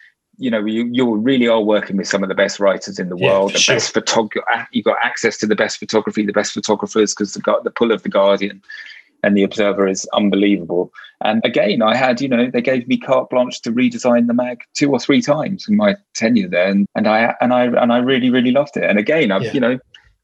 [0.40, 3.16] you know you, you really are working with some of the best writers in the
[3.16, 3.54] yeah, world.
[3.54, 3.74] The sure.
[3.74, 7.72] best photography you've got access to the best photography the best photographers because the, the
[7.72, 8.62] pull of the guardian
[9.22, 10.92] and the Observer is unbelievable.
[11.24, 14.62] And again, I had, you know, they gave me carte blanche to redesign the mag
[14.74, 17.98] two or three times in my tenure there, and, and I and I and I
[17.98, 18.85] really really loved it.
[18.85, 19.52] And again, I've, yeah.
[19.52, 19.78] you know,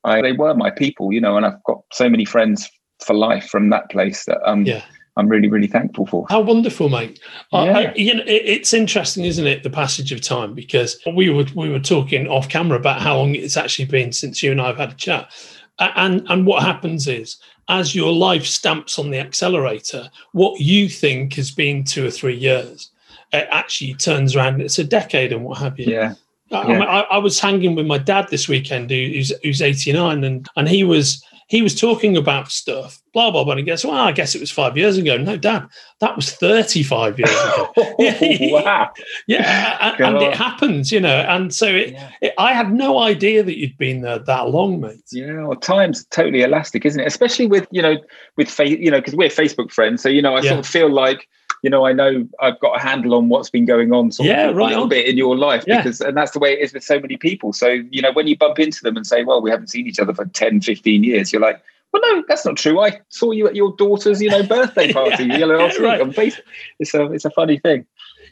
[0.05, 2.71] I, they were my people, you know, and I've got so many friends
[3.05, 4.83] for life from that place that um, yeah.
[5.17, 6.27] I'm really, really thankful for.
[6.29, 7.21] How wonderful, mate!
[7.53, 7.59] Yeah.
[7.59, 10.55] I, you know, it, it's interesting, isn't it, the passage of time?
[10.55, 14.43] Because we were we were talking off camera about how long it's actually been since
[14.43, 15.33] you and I have had a chat,
[15.79, 17.37] and and what happens is
[17.69, 22.37] as your life stamps on the accelerator, what you think has been two or three
[22.37, 22.91] years,
[23.33, 24.61] it actually turns around.
[24.61, 25.93] It's a decade and what have you.
[25.93, 26.15] Yeah.
[26.53, 26.85] I, yeah.
[26.85, 30.85] I, I, was hanging with my dad this weekend, who's, who's 89, and, and he
[30.85, 33.53] was he was talking about stuff, blah, blah, blah.
[33.53, 35.17] And he goes, Well, I guess it was five years ago.
[35.17, 35.67] No, Dad,
[36.01, 37.73] that was 35 years ago.
[37.77, 38.91] oh, wow.
[39.27, 39.79] yeah.
[39.81, 41.21] And, and, it happens, you know.
[41.29, 42.11] And so it, yeah.
[42.23, 45.03] it, I had no idea that you'd been there that long, mate.
[45.13, 45.47] Yeah.
[45.47, 47.07] Well, time's totally elastic, isn't it?
[47.07, 47.97] Especially with, you know,
[48.37, 50.03] with, fa- you know, because we're Facebook friends.
[50.03, 50.51] So, you know, I yeah.
[50.51, 51.29] sort of feel like,
[51.65, 54.51] you know, I know I've got a handle on what's been going on sort yeah,
[54.51, 54.89] of right a little on.
[54.91, 55.79] bit in your life yeah.
[55.79, 57.55] because, and that's the way it is with so many people.
[57.55, 59.99] So, you know, when you bump into them and say, well, we haven't seen each
[59.99, 62.81] other for 10, 15 years, you're like, well, no, that's not true.
[62.81, 66.03] I saw you at your daughter's, you know, birthday party yeah, you know, right.
[66.03, 66.43] on Facebook.
[66.81, 67.87] It's a, it's a funny thing.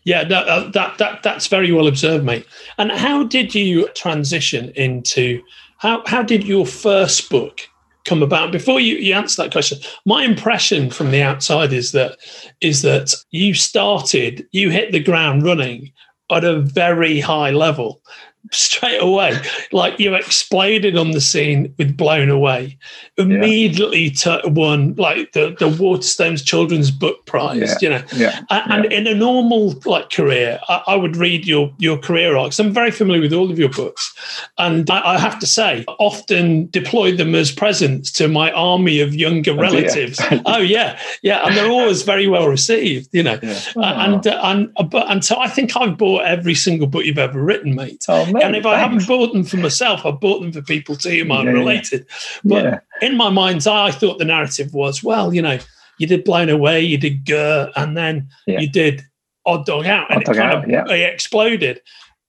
[0.04, 2.44] Yeah, that, uh, that that that's very well observed, mate.
[2.76, 5.40] And how did you transition into
[5.78, 7.60] how how did your first book
[8.04, 8.52] come about?
[8.52, 12.18] Before you, you answer that question, my impression from the outside is that
[12.60, 15.92] is that you started, you hit the ground running
[16.30, 18.00] at a very high level
[18.50, 19.38] straight away.
[19.70, 22.78] Like you exploded on the scene with Blown Away.
[23.16, 24.40] Immediately yeah.
[24.40, 27.76] to won like the, the Waterstones Children's Book Prize, yeah.
[27.80, 28.04] you know.
[28.14, 28.40] Yeah.
[28.50, 32.58] And, in a normal like career, I, I, would read your your career arcs.
[32.58, 34.12] I'm very familiar with all of your books.
[34.58, 39.14] And I, I have to say, often deploy them as presents to my army of
[39.14, 40.18] younger oh, relatives.
[40.46, 40.98] oh yeah.
[41.22, 41.46] Yeah.
[41.46, 43.38] And they're always very well received, you know.
[43.42, 43.82] Oh.
[43.82, 47.42] And uh, and but and so I think I've bought every single book you've ever
[47.42, 48.04] written, mate.
[48.08, 48.76] Oh, mate, and if thanks.
[48.76, 51.52] I haven't bought them for myself, I've bought them for people to whom I'm yeah,
[51.52, 52.06] related.
[52.44, 52.80] But yeah.
[53.00, 55.58] in my mind's eye, I thought the narrative was, well, you know,
[55.98, 58.60] you did Blown Away, you did Gert, and then yeah.
[58.60, 59.02] you did
[59.46, 60.84] Odd Dog Out, and Odd it kind out, of yeah.
[60.94, 61.80] exploded.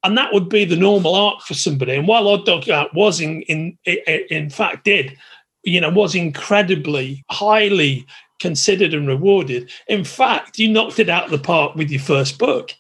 [0.04, 1.96] And that would be the normal arc for somebody.
[1.96, 5.18] And while Odd Dog Out was in, in, in fact did,
[5.64, 8.06] you know, was incredibly highly
[8.40, 9.72] considered and rewarded.
[9.88, 12.74] In fact, you knocked it out of the park with your first book.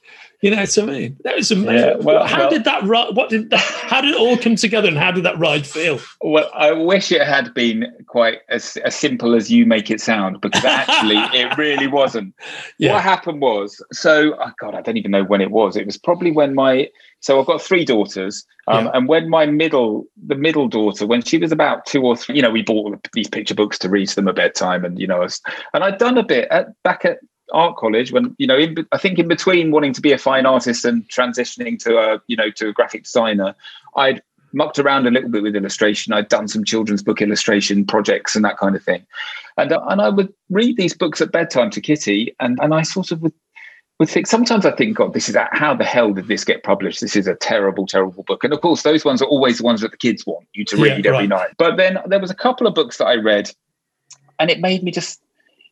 [0.43, 1.17] You know what I mean?
[1.23, 1.75] That was amazing.
[1.77, 3.15] Yeah, well, how well, did that ride?
[3.15, 3.61] What did that?
[3.93, 5.99] How did it all come together, and how did that ride feel?
[6.21, 10.41] Well, I wish it had been quite as, as simple as you make it sound,
[10.41, 12.33] because actually, it really wasn't.
[12.79, 12.93] Yeah.
[12.93, 15.77] What happened was, so oh God, I don't even know when it was.
[15.77, 18.91] It was probably when my so I've got three daughters, um, yeah.
[18.95, 22.41] and when my middle, the middle daughter, when she was about two or three, you
[22.41, 25.25] know, we bought these picture books to read to them at bedtime, and you know,
[25.73, 27.19] and I'd done a bit at, back at
[27.51, 30.45] art college when you know in, i think in between wanting to be a fine
[30.45, 33.53] artist and transitioning to a you know to a graphic designer
[33.97, 34.21] i'd
[34.53, 38.45] mucked around a little bit with illustration i'd done some children's book illustration projects and
[38.45, 39.05] that kind of thing
[39.57, 42.81] and uh, and i would read these books at bedtime to kitty and and i
[42.81, 43.33] sort of would
[43.99, 46.99] would think sometimes I think, God, this is how the hell did this get published?
[46.99, 48.43] This is a terrible, terrible book.
[48.43, 50.77] And of course, those ones are always the ones that the kids want you to
[50.77, 51.29] read yeah, every right.
[51.29, 51.49] night.
[51.57, 53.51] But then there was a couple of books that I read,
[54.39, 55.22] and it made me just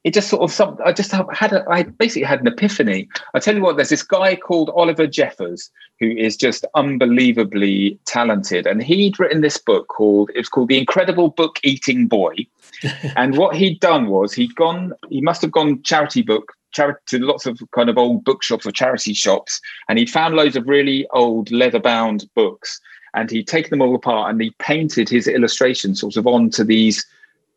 [0.03, 3.07] it just sort of some I just had a, I basically had an epiphany.
[3.33, 8.65] I tell you what, there's this guy called Oliver Jeffers who is just unbelievably talented,
[8.65, 12.47] and he'd written this book called it's called The Incredible Book Eating Boy.
[13.15, 17.19] and what he'd done was he'd gone, he must have gone charity book charity to
[17.19, 21.05] lots of kind of old bookshops or charity shops, and he'd found loads of really
[21.11, 22.79] old leather bound books,
[23.13, 27.05] and he'd taken them all apart and he painted his illustrations sort of onto these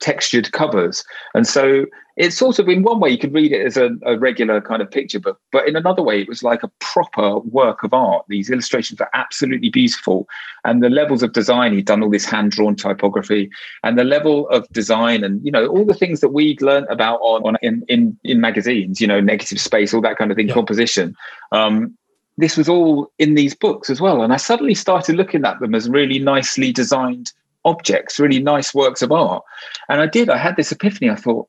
[0.00, 1.04] textured covers.
[1.35, 4.16] And so it's sort of in one way you could read it as a, a,
[4.16, 7.83] regular kind of picture book, but in another way it was like a proper work
[7.83, 8.24] of art.
[8.28, 10.28] These illustrations are absolutely beautiful,
[10.64, 13.50] and the levels of design he'd done all this hand drawn typography,
[13.83, 17.18] and the level of design, and you know all the things that we'd learned about
[17.20, 20.48] on, on in, in in magazines, you know, negative space, all that kind of thing,
[20.48, 20.54] yeah.
[20.54, 21.16] composition.
[21.50, 21.96] Um,
[22.37, 25.74] this was all in these books as well, and I suddenly started looking at them
[25.74, 27.33] as really nicely designed
[27.64, 29.42] objects, really nice works of art.
[29.88, 30.29] And I did.
[30.29, 31.11] I had this epiphany.
[31.11, 31.48] I thought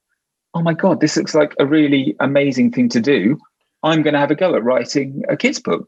[0.56, 3.38] oh my God, this looks like a really amazing thing to do.
[3.84, 5.88] I'm going to have a go at writing a kids book.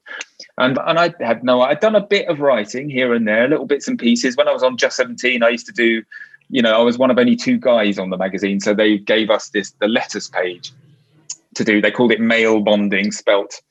[0.57, 3.65] And, and I had no, I'd done a bit of writing here and there, little
[3.65, 4.35] bits and pieces.
[4.35, 6.03] When I was on Just 17, I used to do,
[6.49, 8.59] you know, I was one of only two guys on the magazine.
[8.59, 10.71] So they gave us this, the letters page
[11.55, 11.81] to do.
[11.81, 13.61] They called it male bonding, spelt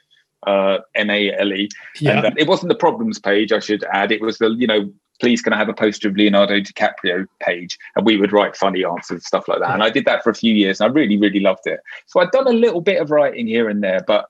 [0.47, 1.69] uh, M A L E.
[2.01, 2.17] Yeah.
[2.17, 4.11] And uh, it wasn't the problems page, I should add.
[4.11, 7.79] It was the, you know, please can I have a poster of Leonardo DiCaprio page?
[7.97, 9.73] And we would write funny answers, stuff like that.
[9.73, 11.81] And I did that for a few years and I really, really loved it.
[12.07, 14.27] So I'd done a little bit of writing here and there, but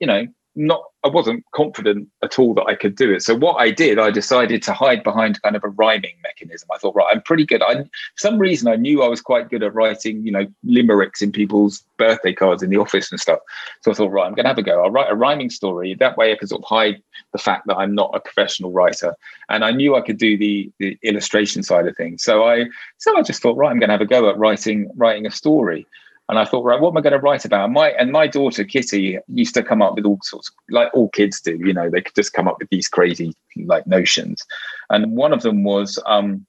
[0.00, 3.22] you know, not I wasn't confident at all that I could do it.
[3.22, 6.68] So what I did, I decided to hide behind kind of a rhyming mechanism.
[6.74, 7.62] I thought, right, I'm pretty good.
[7.62, 11.22] I for some reason I knew I was quite good at writing, you know, limericks
[11.22, 13.38] in people's birthday cards in the office and stuff.
[13.82, 14.82] So I thought, right, I'm gonna have a go.
[14.82, 15.94] I'll write a rhyming story.
[15.94, 19.14] That way I can sort of hide the fact that I'm not a professional writer.
[19.48, 22.22] And I knew I could do the the illustration side of things.
[22.22, 22.66] So I
[22.98, 25.86] so I just thought, right, I'm gonna have a go at writing writing a story.
[26.30, 27.70] And I thought, right, what am I going to write about?
[27.72, 31.08] My and my daughter Kitty used to come up with all sorts, of, like all
[31.08, 31.58] kids do.
[31.58, 34.46] You know, they could just come up with these crazy like notions.
[34.90, 36.46] And one of them was, um,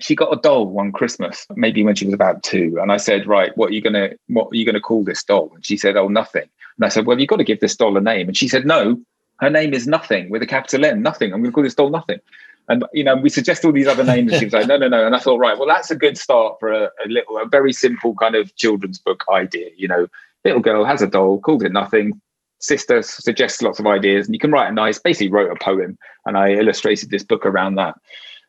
[0.00, 2.78] she got a doll one Christmas, maybe when she was about two.
[2.80, 5.52] And I said, right, what are you gonna what are you gonna call this doll?
[5.54, 6.48] And she said, oh, nothing.
[6.78, 8.28] And I said, well, you've got to give this doll a name.
[8.28, 8.98] And she said, no,
[9.40, 11.32] her name is nothing with a capital N, nothing.
[11.32, 12.18] I'm going to call this doll nothing.
[12.68, 14.88] And you know, we suggest all these other names, and she was like, "No, no,
[14.88, 17.46] no." And I thought, right, well, that's a good start for a, a little, a
[17.46, 19.70] very simple kind of children's book idea.
[19.76, 20.06] You know,
[20.44, 22.20] little girl has a doll, called it nothing.
[22.60, 24.98] Sister suggests lots of ideas, and you can write a nice.
[24.98, 27.96] Basically, wrote a poem, and I illustrated this book around that.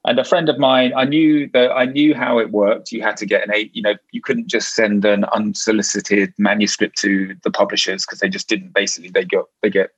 [0.05, 2.91] And a friend of mine, I knew that I knew how it worked.
[2.91, 6.97] You had to get an eight, you know, you couldn't just send an unsolicited manuscript
[6.99, 8.73] to the publishers because they just didn't.
[8.73, 9.91] Basically, they got they get,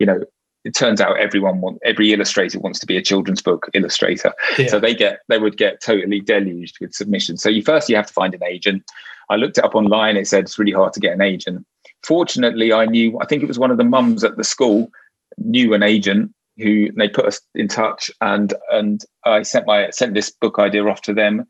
[0.00, 0.24] you know,
[0.64, 4.32] it turns out everyone want every illustrator wants to be a children's book illustrator.
[4.58, 4.68] Yeah.
[4.68, 7.42] So they get they would get totally deluged with submissions.
[7.42, 8.84] So you first you have to find an agent.
[9.30, 10.16] I looked it up online.
[10.16, 11.66] It said it's really hard to get an agent.
[12.04, 13.18] Fortunately, I knew.
[13.20, 14.90] I think it was one of the mums at the school
[15.38, 20.14] knew an agent who they put us in touch, and and I sent my sent
[20.14, 21.46] this book idea off to them.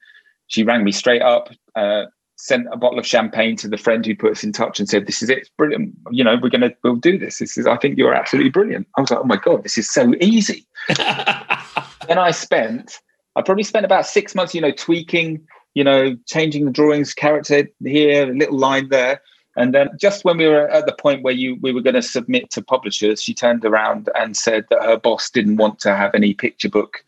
[0.46, 1.48] She rang me straight up.
[1.74, 2.04] Uh,
[2.42, 5.06] sent a bottle of champagne to the friend who put us in touch and said,
[5.06, 5.94] "This is it, it's brilliant.
[6.10, 7.38] You know, we're gonna we'll do this.
[7.38, 9.88] This is I think you're absolutely brilliant." I was like, "Oh my god, this is
[9.88, 12.98] so easy." and I spent,
[13.36, 15.40] I probably spent about six months, you know, tweaking,
[15.74, 19.22] you know, changing the drawings, character here, a little line there.
[19.54, 22.02] And then just when we were at the point where you we were going to
[22.02, 26.12] submit to publishers, she turned around and said that her boss didn't want to have
[26.12, 27.04] any picture book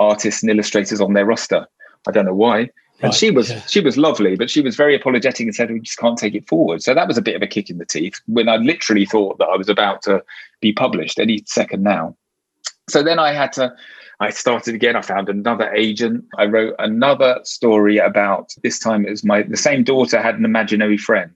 [0.00, 1.68] artists and illustrators on their roster.
[2.08, 2.70] I don't know why
[3.02, 3.60] and she was yeah.
[3.62, 6.48] she was lovely, but she was very apologetic and said we just can't take it
[6.48, 6.82] forward.
[6.82, 9.38] So that was a bit of a kick in the teeth when I literally thought
[9.38, 10.22] that I was about to
[10.60, 12.16] be published any second now.
[12.88, 13.72] So then I had to
[14.20, 14.94] I started again.
[14.94, 16.24] I found another agent.
[16.38, 20.44] I wrote another story about this time it was my the same daughter had an
[20.44, 21.32] imaginary friend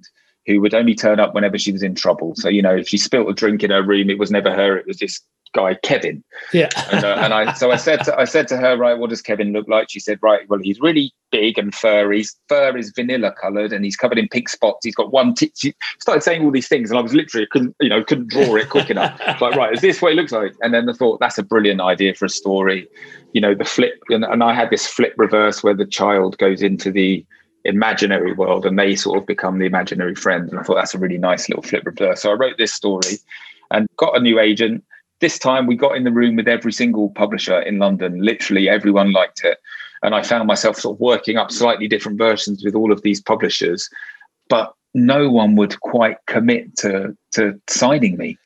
[0.47, 2.35] who would only turn up whenever she was in trouble.
[2.37, 4.77] So, you know, if she spilt a drink in her room, it was never her,
[4.77, 5.21] it was this
[5.57, 6.23] guy Kevin.
[6.53, 6.69] Yeah.
[6.93, 9.23] and, uh, and, I so I said to, I said to her, right, what does
[9.23, 9.91] Kevin look like?
[9.91, 12.19] She said, right, well, he's really big and furry.
[12.19, 14.85] His fur is vanilla coloured, and he's covered in pink spots.
[14.85, 15.35] He's got one.
[15.35, 18.29] T- she started saying all these things, and I was literally couldn't you know couldn't
[18.29, 19.19] draw it quick enough.
[19.41, 20.53] like, right, is this what he looks like?
[20.63, 22.89] And then I thought that's a brilliant idea for a story.
[23.33, 26.63] You know, the flip, and, and I had this flip reverse where the child goes
[26.63, 27.27] into the
[27.65, 30.49] imaginary world and they sort of become the imaginary friend.
[30.49, 32.23] And I thought that's a really nice little flip reverse.
[32.23, 33.19] So I wrote this story
[33.71, 34.85] and got a new agent
[35.21, 38.21] this time we got in the room with every single publisher in London.
[38.21, 39.59] Literally everyone liked it.
[40.03, 43.21] And I found myself sort of working up slightly different versions with all of these
[43.21, 43.89] publishers,
[44.49, 48.39] but no one would quite commit to, to signing me.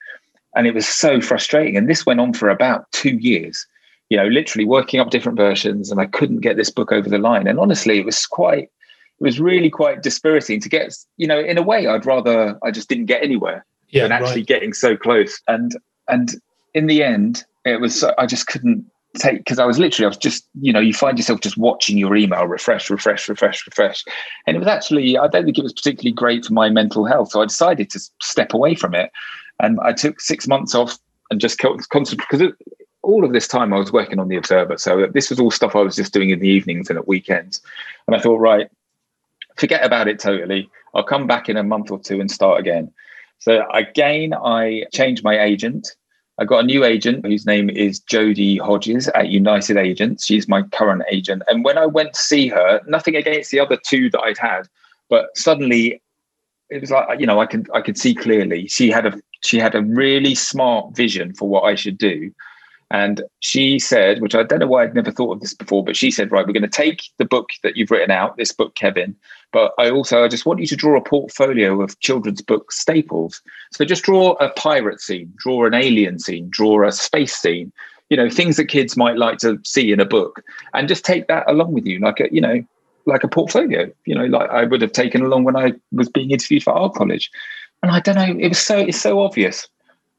[0.55, 1.77] And it was so frustrating.
[1.77, 3.67] And this went on for about two years,
[4.11, 5.91] you know, literally working up different versions.
[5.91, 7.47] And I couldn't get this book over the line.
[7.47, 8.71] And honestly, it was quite, it
[9.21, 12.89] was really quite dispiriting to get, you know, in a way, I'd rather I just
[12.89, 14.47] didn't get anywhere yeah, than actually right.
[14.47, 15.41] getting so close.
[15.47, 15.77] And,
[16.09, 16.35] and
[16.75, 18.85] in the end, it was I just couldn't
[19.19, 21.99] take because I was literally I was just you know you find yourself just watching
[21.99, 24.05] your email refresh, refresh, refresh, refresh,
[24.47, 27.31] and it was actually I don't think it was particularly great for my mental health.
[27.31, 29.11] So I decided to step away from it,
[29.61, 30.99] and I took six months off
[31.31, 32.53] and just concentrated because
[33.03, 34.77] all of this time I was working on the Observer.
[34.77, 37.61] So this was all stuff I was just doing in the evenings and at weekends,
[38.07, 38.69] and I thought right,
[39.57, 40.69] forget about it totally.
[40.95, 42.93] I'll come back in a month or two and start again.
[43.39, 45.97] So again, I changed my agent
[46.41, 50.25] I got a new agent whose name is Jodie Hodges at United Agents.
[50.25, 51.43] She's my current agent.
[51.49, 54.63] And when I went to see her, nothing against the other two that I'd had,
[55.11, 56.01] but suddenly
[56.71, 58.67] it was like you know I can I could see clearly.
[58.69, 62.33] She had a she had a really smart vision for what I should do.
[62.91, 65.97] And she said, which I don't know why I'd never thought of this before, but
[65.97, 68.75] she said, right, we're going to take the book that you've written out, this book,
[68.75, 69.15] Kevin,
[69.53, 73.41] but I also I just want you to draw a portfolio of children's book staples.
[73.73, 77.73] So just draw a pirate scene, draw an alien scene, draw a space scene,
[78.09, 80.43] you know, things that kids might like to see in a book,
[80.75, 82.65] and just take that along with you, like a, you know,
[83.07, 86.31] like a portfolio, you know, like I would have taken along when I was being
[86.31, 87.31] interviewed for art college.
[87.83, 89.69] And I don't know, it was so it's so obvious.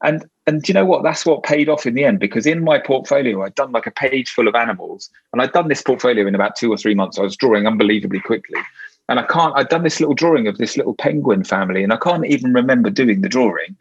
[0.02, 1.02] And and do you know what?
[1.02, 3.92] That's what paid off in the end because in my portfolio, I'd done like a
[3.92, 7.18] page full of animals, and I'd done this portfolio in about two or three months.
[7.18, 8.60] I was drawing unbelievably quickly,
[9.08, 9.54] and I can't.
[9.56, 12.90] I'd done this little drawing of this little penguin family, and I can't even remember
[12.90, 13.76] doing the drawing.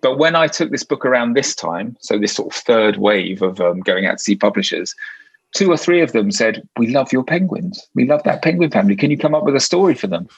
[0.00, 3.42] But when I took this book around this time, so this sort of third wave
[3.42, 4.94] of um, going out to see publishers,
[5.54, 7.84] two or three of them said, "We love your penguins.
[7.94, 8.94] We love that penguin family.
[8.94, 10.28] Can you come up with a story for them?"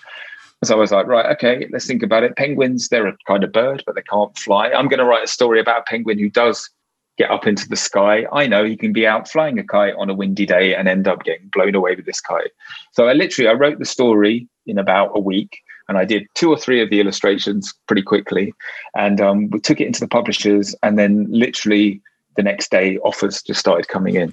[0.64, 2.36] So I was like, right, okay, let's think about it.
[2.36, 4.70] Penguins, they're a kind of bird, but they can't fly.
[4.70, 6.70] I'm going to write a story about a penguin who does
[7.18, 8.26] get up into the sky.
[8.32, 11.08] I know he can be out flying a kite on a windy day and end
[11.08, 12.50] up getting blown away with this kite.
[12.92, 16.50] So I literally I wrote the story in about a week and I did two
[16.50, 18.52] or three of the illustrations pretty quickly.
[18.94, 22.00] And um, we took it into the publishers and then literally
[22.36, 24.32] the next day offers just started coming in.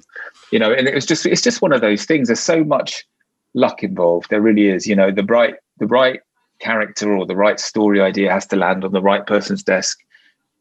[0.51, 2.27] You know, and it was just it's just one of those things.
[2.27, 3.05] There's so much
[3.53, 4.29] luck involved.
[4.29, 4.87] There really is.
[4.87, 6.21] You know, the right the right
[6.59, 9.99] character or the right story idea has to land on the right person's desk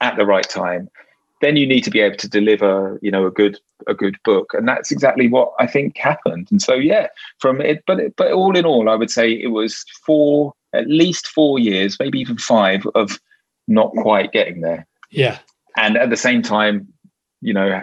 [0.01, 0.89] at the right time
[1.43, 3.59] then you need to be able to deliver you know a good
[3.89, 4.55] a good book.
[4.55, 6.49] And that's exactly what i think happened.
[6.51, 7.09] And so yeah
[7.39, 10.89] from it but it, but all in all i would say it was four at
[10.89, 13.21] least four years maybe even five of
[13.69, 14.87] not quite getting there.
[15.11, 15.39] Yeah.
[15.77, 16.89] And at the same time
[17.43, 17.83] you know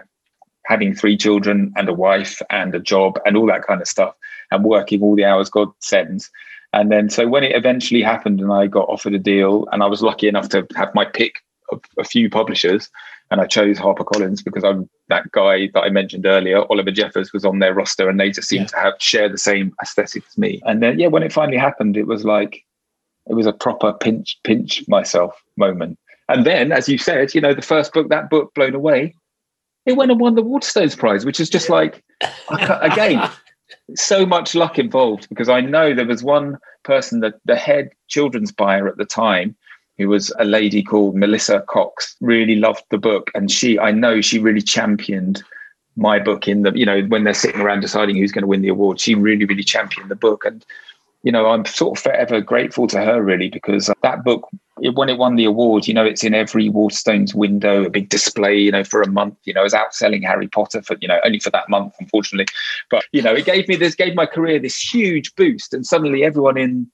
[0.65, 4.15] having three children and a wife and a job and all that kind of stuff
[4.51, 6.31] and working all the hours god sends
[6.73, 9.87] and then, so when it eventually happened and I got offered a deal and I
[9.87, 11.35] was lucky enough to have my pick
[11.71, 12.89] of a few publishers,
[13.31, 16.63] and I chose HarperCollins because I'm that guy that I mentioned earlier.
[16.69, 18.77] Oliver Jeffers was on their roster, and they just seemed yeah.
[18.77, 20.61] to have share the same aesthetic as me.
[20.65, 22.65] And then, yeah, when it finally happened, it was like
[23.27, 25.99] it was a proper pinch pinch myself moment.
[26.27, 29.13] And then, as you said, you know, the first book, that book, Blown Away,
[29.85, 32.03] it went and won the Waterstones Prize, which is just like
[32.49, 33.29] again
[33.95, 38.51] so much luck involved because I know there was one person that the head children's
[38.51, 39.55] buyer at the time
[39.97, 43.29] who was a lady called Melissa Cox, really loved the book.
[43.35, 45.43] And she, I know she really championed
[45.97, 48.61] my book in the, you know, when they're sitting around deciding who's going to win
[48.61, 50.45] the award, she really, really championed the book.
[50.45, 50.65] And,
[51.23, 54.47] you know, I'm sort of forever grateful to her really because that book,
[54.93, 58.57] when it won the award, you know, it's in every Waterstones window, a big display,
[58.57, 59.35] you know, for a month.
[59.43, 62.47] You know, I was outselling Harry Potter for, you know, only for that month, unfortunately.
[62.89, 65.73] But, you know, it gave me this, gave my career this huge boost.
[65.73, 66.89] And suddenly everyone in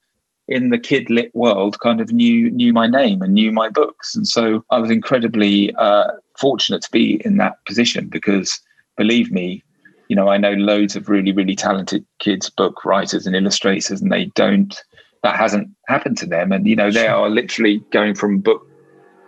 [0.47, 4.15] in the kid lit world kind of knew knew my name and knew my books
[4.15, 8.59] and so i was incredibly uh, fortunate to be in that position because
[8.95, 9.63] believe me
[10.07, 14.11] you know i know loads of really really talented kids book writers and illustrators and
[14.11, 14.83] they don't
[15.25, 18.67] that hasn't happened to them and you know they are literally going from book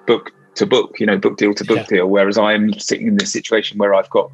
[0.05, 1.85] book to book you know book deal to book yeah.
[1.85, 4.31] deal whereas i'm sitting in this situation where i've got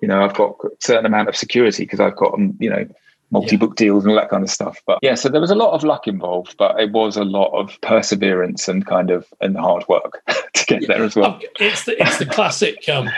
[0.00, 2.86] you know i've got a certain amount of security because i've got um, you know
[3.30, 3.86] multi-book yeah.
[3.86, 4.82] deals and all that kind of stuff.
[4.86, 7.50] But yeah, so there was a lot of luck involved, but it was a lot
[7.52, 10.22] of perseverance and kind of and hard work
[10.54, 10.88] to get yeah.
[10.88, 11.38] there as well.
[11.58, 13.08] It's the it's the classic um,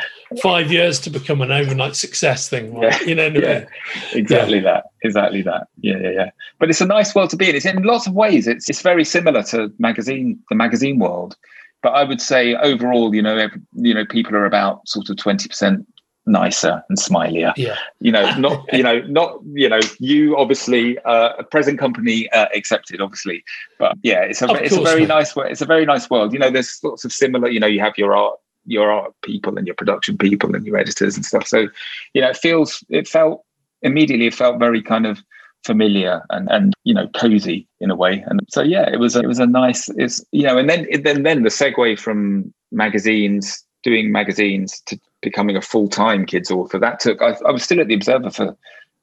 [0.40, 3.00] five years to become an overnight success thing, right?
[3.00, 3.06] Yeah.
[3.06, 3.64] You know, yeah,
[4.12, 5.68] exactly that, exactly that.
[5.80, 6.30] Yeah, yeah, yeah.
[6.58, 7.56] But it's a nice world to be in.
[7.56, 8.46] It's in lots of ways.
[8.46, 11.36] It's it's very similar to magazine the magazine world.
[11.82, 15.16] But I would say overall, you know, every, you know, people are about sort of
[15.16, 15.86] twenty percent
[16.26, 17.52] nicer and smilier.
[17.56, 17.76] Yeah.
[18.00, 22.46] You know, not you know, not you know, you obviously uh, a present company uh,
[22.54, 23.44] accepted, obviously,
[23.78, 25.08] but yeah, it's a of it's a very man.
[25.08, 26.32] nice it's a very nice world.
[26.32, 27.48] You know, there's lots of similar.
[27.48, 30.76] You know, you have your art your art people and your production people and your
[30.76, 31.46] editors and stuff.
[31.46, 31.68] So,
[32.14, 33.44] you know, it feels it felt
[33.82, 35.20] immediately it felt very kind of
[35.64, 39.20] familiar and and you know cozy in a way and so yeah it was a,
[39.20, 43.64] it was a nice it's you know and then then then the segue from magazines
[43.82, 46.78] doing magazines to becoming a full time kids author.
[46.78, 48.56] That took, I, I, was still at the Observer for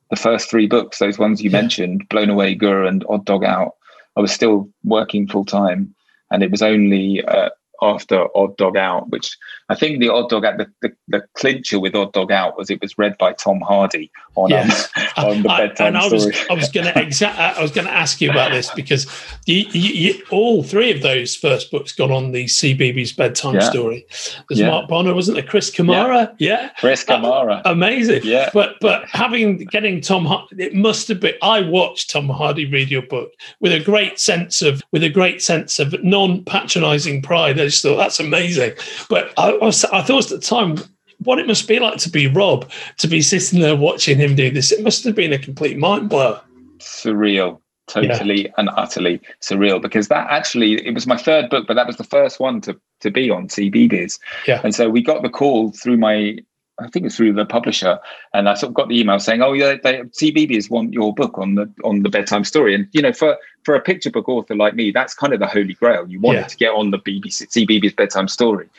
[0.10, 1.62] the first three books, those ones you yeah.
[1.62, 3.74] mentioned, Blown Away, Gurr, and Odd Dog Out.
[4.16, 5.94] I was still working full time.
[6.32, 7.50] And it was only uh,
[7.82, 9.38] after Odd Dog Out, which
[9.70, 12.70] I think the Odd Dog Out, the, the, the, clincher with Odd Dog Out was
[12.70, 14.90] it was read by Tom Hardy on, yes.
[15.16, 16.36] um, on the bedtime I, and story.
[16.36, 18.72] I was, I was going to exa- I was going to ask you about this
[18.72, 19.06] because
[19.46, 23.70] you, you, you, all three of those first books got on the CBeebies bedtime yeah.
[23.70, 24.06] story.
[24.48, 24.70] There's yeah.
[24.70, 25.46] Mark Bonner, wasn't there?
[25.46, 26.70] Chris Kamara, yeah, yeah.
[26.80, 28.22] Chris uh, Kamara, uh, amazing.
[28.24, 31.36] Yeah, but but having getting Tom, Hardy, it must have been.
[31.42, 35.42] I watched Tom Hardy read your book with a great sense of with a great
[35.42, 37.60] sense of non patronising pride.
[37.70, 38.74] Just thought that's amazing.
[39.10, 40.78] But I, I, was, I thought at the time
[41.20, 44.50] what it must be like to be Rob, to be sitting there watching him do
[44.50, 44.72] this.
[44.72, 46.40] It must have been a complete mind blow.
[46.80, 48.52] Surreal, totally yeah.
[48.58, 49.82] and utterly surreal.
[49.82, 52.80] Because that actually, it was my third book, but that was the first one to
[53.02, 54.20] to be on CBeebies.
[54.48, 54.62] Yeah.
[54.64, 56.40] And so we got the call through my
[56.82, 58.00] I think it's through the publisher,
[58.34, 61.38] and I sort of got the email saying, "Oh, yeah, they, CBeebies want your book
[61.38, 64.56] on the on the bedtime story." And you know, for for a picture book author
[64.56, 66.08] like me, that's kind of the holy grail.
[66.08, 66.48] You want yeah.
[66.48, 68.70] to get on the BBC CBeebies bedtime story.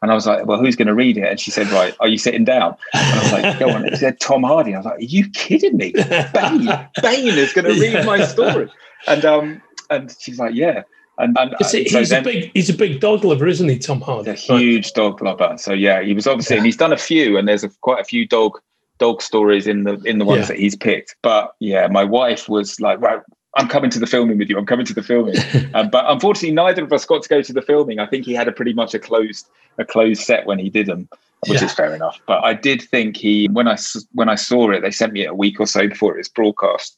[0.00, 1.24] And I was like, well, who's going to read it?
[1.24, 2.76] And she said, right, are you sitting down?
[2.94, 3.88] And I was like, go on.
[3.90, 4.74] She said Tom Hardy.
[4.74, 5.92] I was like, are you kidding me?
[6.32, 8.70] Bane, Bane is going to read my story.
[9.08, 10.82] And um, and she's like, yeah.
[11.18, 14.00] And, and so he's then, a big he's a big dog lover, isn't he, Tom
[14.00, 14.30] Hardy?
[14.30, 15.54] A huge dog lover.
[15.58, 16.58] So yeah, he was obviously, yeah.
[16.58, 18.60] and he's done a few, and there's a, quite a few dog
[18.98, 20.46] dog stories in the in the ones yeah.
[20.46, 21.16] that he's picked.
[21.22, 23.20] But yeah, my wife was like, right,
[23.56, 24.58] I'm coming to the filming with you.
[24.58, 25.36] I'm coming to the filming.
[25.74, 27.98] um, but unfortunately, neither of us got to go to the filming.
[27.98, 29.48] I think he had a pretty much a closed
[29.78, 31.08] a closed set when he did them,
[31.46, 31.66] which yeah.
[31.66, 32.20] is fair enough.
[32.26, 33.76] But I did think he when I
[34.12, 36.28] when I saw it, they sent me it a week or so before it was
[36.28, 36.96] broadcast,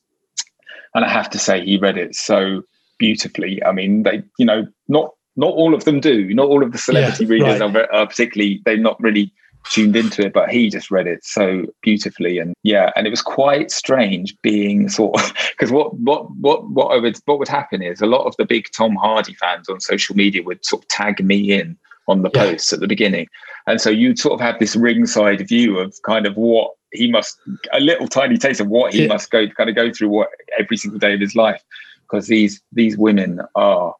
[0.95, 2.63] and I have to say he read it so
[3.01, 3.61] beautifully.
[3.65, 6.33] I mean, they you know not not all of them do.
[6.33, 7.77] Not all of the celebrity yeah, readers right.
[7.77, 9.33] are, are particularly they're not really
[9.69, 12.39] tuned into it, but he just read it so beautifully.
[12.39, 16.95] And yeah, and it was quite strange being sort of because what what what what
[16.95, 19.81] I would what would happen is a lot of the big Tom Hardy fans on
[19.81, 21.77] social media would sort of tag me in
[22.09, 22.45] on the yeah.
[22.45, 23.27] posts at the beginning.
[23.67, 27.39] And so you'd sort of have this ringside view of kind of what he must
[27.73, 29.09] a little tiny taste of what he yeah.
[29.09, 30.29] must go kind of go through what
[30.59, 31.63] every single day of his life.
[32.11, 33.95] Because these these women are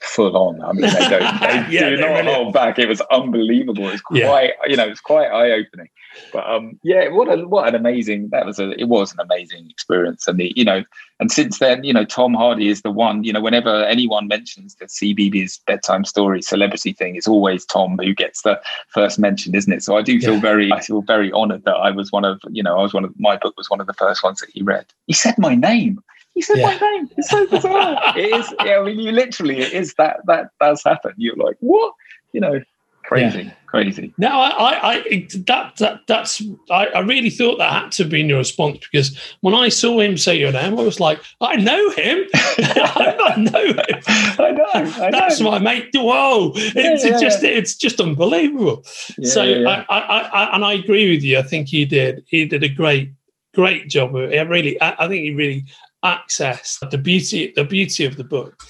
[0.00, 0.60] full on.
[0.62, 2.78] I mean, they don't they Yeah, do they not really- hold back.
[2.78, 3.88] It was unbelievable.
[3.88, 4.28] It's was Yeah.
[4.28, 5.88] quite you know, it was quite eye opening.
[6.32, 9.68] But um, yeah, what a what an amazing that was a it was an amazing
[9.70, 10.26] experience.
[10.28, 10.82] And the you know,
[11.20, 13.22] and since then, you know, Tom Hardy is the one.
[13.24, 18.14] You know, whenever anyone mentions the CBeebies bedtime story celebrity thing, it's always Tom who
[18.14, 18.58] gets the
[18.88, 19.82] first mention, isn't it?
[19.82, 20.40] So I do feel Yeah.
[20.40, 23.04] very I feel very honoured that I was one of you know I was one
[23.04, 24.86] of my book was one of the first ones that he read.
[25.06, 26.00] He said my name.
[26.36, 26.66] He said Yeah.
[26.66, 27.10] my name.
[27.16, 27.98] It's so bizarre.
[28.16, 28.54] it is.
[28.64, 31.12] Yeah, I mean, you literally it is that that does happen.
[31.16, 31.94] You're like, what?
[32.34, 32.60] You know,
[33.04, 34.12] crazy, crazy.
[34.18, 38.10] No, I, I, I that, that that's I, I really thought that had to be
[38.10, 41.56] been your response because when I saw him say your name, I was like, I
[41.56, 42.18] know him.
[42.34, 43.78] I know him.
[44.38, 44.66] I know.
[44.74, 45.10] I know.
[45.10, 45.88] That's my mate.
[45.94, 46.52] Whoa!
[46.54, 47.18] It's Yeah, yeah.
[47.20, 48.84] just it's just unbelievable.
[49.16, 49.84] Yeah, so yeah, yeah.
[49.88, 51.38] I, I, I and I agree with you.
[51.38, 53.12] I think he did he did a great
[53.54, 54.32] great job of it.
[54.32, 55.64] He really I, I think he really
[56.06, 58.62] accessed the beauty the beauty of the book.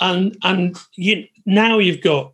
[0.00, 2.32] And and you now you've got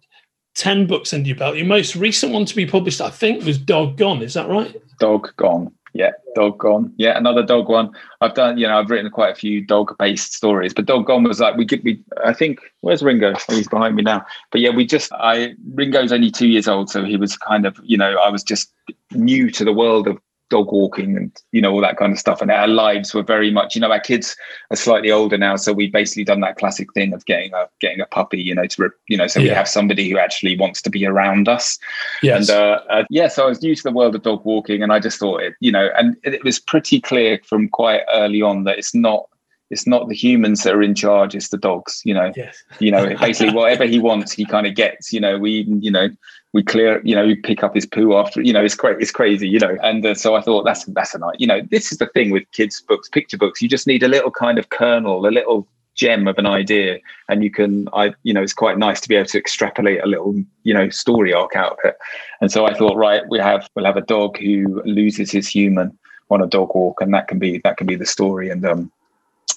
[0.57, 1.57] 10 books under your belt.
[1.57, 4.23] Your most recent one to be published, I think, was Dog Gone.
[4.23, 4.75] Is that right?
[5.01, 5.73] dog gone.
[5.93, 6.93] Yeah, dog gone.
[6.99, 7.91] Yeah, another dog one.
[8.21, 8.59] I've done.
[8.59, 11.67] You know, I've written quite a few dog-based stories, but dog gone was like we
[11.67, 11.83] could.
[11.83, 13.35] We I think where's Ringo?
[13.49, 14.25] He's behind me now.
[14.53, 15.11] But yeah, we just.
[15.15, 17.77] I Ringo's only two years old, so he was kind of.
[17.83, 18.73] You know, I was just
[19.11, 20.19] new to the world of
[20.51, 22.43] dog walking and you know all that kind of stuff.
[22.43, 24.37] And our lives were very much you know our kids
[24.71, 28.01] are slightly older now so we've basically done that classic thing of getting a getting
[28.01, 30.83] a puppy you know to re- you know so we have somebody who actually wants
[30.83, 31.79] to be around us.
[32.23, 32.49] Yes.
[32.49, 34.93] and uh, uh, yeah, so I was new to the world of dog walking, and
[34.93, 38.43] I just thought it, you know, and it, it was pretty clear from quite early
[38.43, 39.29] on that it's not
[39.71, 42.03] it's not the humans that are in charge; it's the dogs.
[42.05, 42.63] You know, yes.
[42.79, 45.13] you know, basically whatever he wants, he kind of gets.
[45.13, 46.11] You know, we even you know
[46.53, 49.13] we clear, you know, we pick up his poo after, you know, it's crazy, it's
[49.13, 49.77] crazy, you know.
[49.83, 52.31] And uh, so I thought that's that's a night, you know, this is the thing
[52.31, 53.63] with kids' books, picture books.
[53.63, 56.99] You just need a little kind of kernel, a little gem of an idea
[57.29, 60.07] and you can i you know it's quite nice to be able to extrapolate a
[60.07, 61.97] little you know story arc out of it
[62.41, 65.91] and so i thought right we have we'll have a dog who loses his human
[66.31, 68.91] on a dog walk and that can be that can be the story and um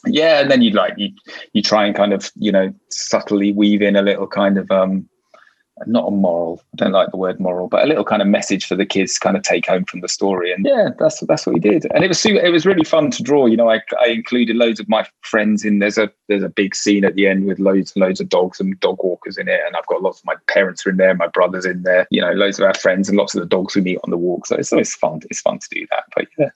[0.05, 1.09] yeah and then you'd like you
[1.53, 5.07] you try and kind of you know subtly weave in a little kind of um
[5.87, 8.65] not a moral i don't like the word moral but a little kind of message
[8.65, 10.53] for the kids to kind of take home from the story.
[10.53, 11.87] And yeah that's that's what we did.
[11.93, 13.47] And it was it was really fun to draw.
[13.47, 15.79] You know i i included loads of my friends in.
[15.79, 18.59] There's a there's a big scene at the end with loads and loads of dogs
[18.59, 19.61] and dog walkers in it.
[19.65, 22.21] And i've got lots of my parents are in there my brothers in there you
[22.21, 24.45] know loads of our friends and lots of the dogs we meet on the walk.
[24.45, 26.03] So it's always fun it's fun to do that.
[26.15, 26.49] But yeah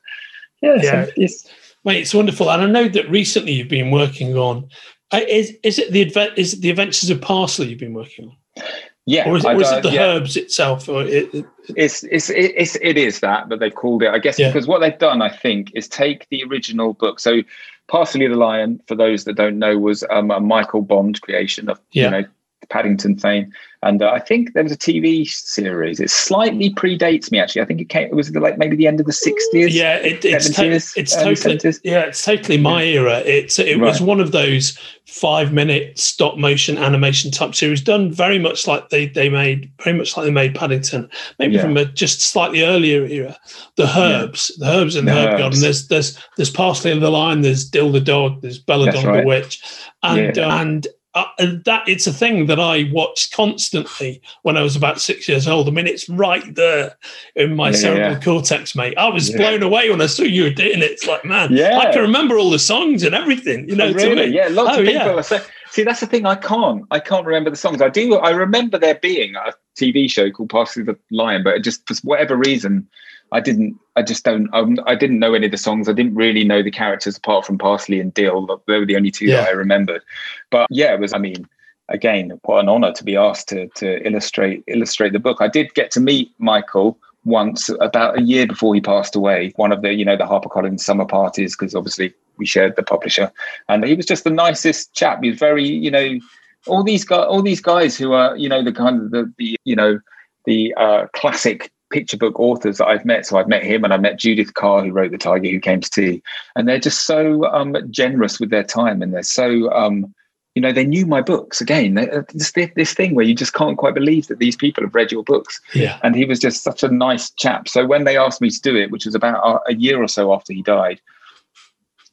[0.61, 1.05] yeah, Yeah.
[1.05, 1.49] So it's,
[1.88, 2.51] Mate, it's wonderful.
[2.51, 4.67] And I know that recently you've been working on
[5.13, 8.25] uh, is is it the advent is it the adventures of parsley you've been working
[8.27, 8.63] on?
[9.05, 10.01] yeah Or is it, or is it the yeah.
[10.01, 10.89] herbs itself?
[10.89, 14.39] Or it, it- it's it's it's it is that but they've called it i guess
[14.39, 14.47] Yeah.
[14.47, 17.41] because what they've done i think is take the original book so
[17.89, 21.77] parsley the lion for those that don't know was um, a michael bond creation of
[21.91, 22.03] Yeah.
[22.05, 22.23] you know
[22.70, 23.51] paddington fame
[23.84, 27.65] and uh, i think there was a tv series it slightly predates me actually i
[27.65, 30.49] think it came it was like maybe the end of the 60s yeah, it, it's
[30.49, 31.80] to, it's totally 70s.
[31.84, 33.20] yeah, it's totally my era.
[33.20, 38.39] It's it was one of those five minute stop motion animation type series done very
[38.39, 41.09] much like they they made very much like they made Paddington,
[41.39, 41.61] maybe Yeah.
[41.61, 43.38] from a just slightly earlier era.
[43.76, 45.39] The herbs, the herbs and the, The herb herbs.
[45.41, 45.61] garden.
[45.61, 47.41] There's there's there's parsley and the lion.
[47.41, 48.41] There's dill the dog.
[48.41, 49.61] There's belladonna That's the witch,
[50.03, 50.47] and Yeah.
[50.47, 50.88] uh, and.
[51.18, 55.28] Uh, and that it's a thing that I watched constantly when I was about six
[55.28, 55.68] years old.
[55.68, 56.95] I mean, it's right there
[57.36, 58.20] in my Yeah, cerebral yeah.
[58.20, 58.97] cortex, mate.
[58.97, 59.38] I was Yeah.
[59.38, 60.91] blown away when I saw you were doing it.
[60.91, 61.80] It's like, man, Yeah.
[61.80, 63.68] I can remember all the songs and everything.
[63.68, 64.28] You know, Oh, to really?
[64.30, 64.36] me.
[64.36, 65.13] Yeah, lots Oh, of people yeah.
[65.13, 65.41] are saying.
[65.72, 66.26] See, that's the thing.
[66.26, 66.86] I can't.
[66.91, 67.82] I can't remember the songs.
[67.82, 68.15] I do.
[68.15, 71.95] I remember there being a TV show called Parsley the Lion, but it just for
[72.03, 72.88] whatever reason,
[73.32, 73.78] I didn't.
[73.95, 74.49] I just don't.
[74.53, 75.89] Um, I didn't know any of the songs.
[75.89, 78.61] I didn't really know the characters apart from Parsley and Dill.
[78.67, 79.41] They were the only two Yeah.
[79.41, 80.01] that I remembered.
[80.49, 81.13] But yeah, it was.
[81.13, 81.47] I mean,
[81.89, 85.38] again, what an honor to be asked to to illustrate illustrate the book.
[85.39, 89.51] I did get to meet Michael once about a year before he passed away.
[89.57, 93.32] One of the you know the HarperCollins summer parties because obviously we shared the publisher,
[93.67, 95.23] and he was just the nicest chap.
[95.23, 96.19] He was very you know
[96.67, 99.57] all these guys all these guys who are you know the kind of the, the
[99.65, 99.99] you know
[100.45, 103.25] the uh, classic picture book authors that I've met.
[103.25, 105.81] So I've met him and I met Judith Kerr, who wrote The Tiger Who Came
[105.81, 106.21] to Tea.
[106.55, 110.13] And they're just so um, generous with their time and they're so, um,
[110.55, 111.93] you know, they knew my books again.
[111.93, 114.95] They, uh, this, this thing where you just can't quite believe that these people have
[114.95, 115.61] read your books.
[115.73, 115.99] Yeah.
[116.03, 117.67] And he was just such a nice chap.
[117.67, 120.33] So when they asked me to do it, which was about a year or so
[120.33, 120.99] after he died,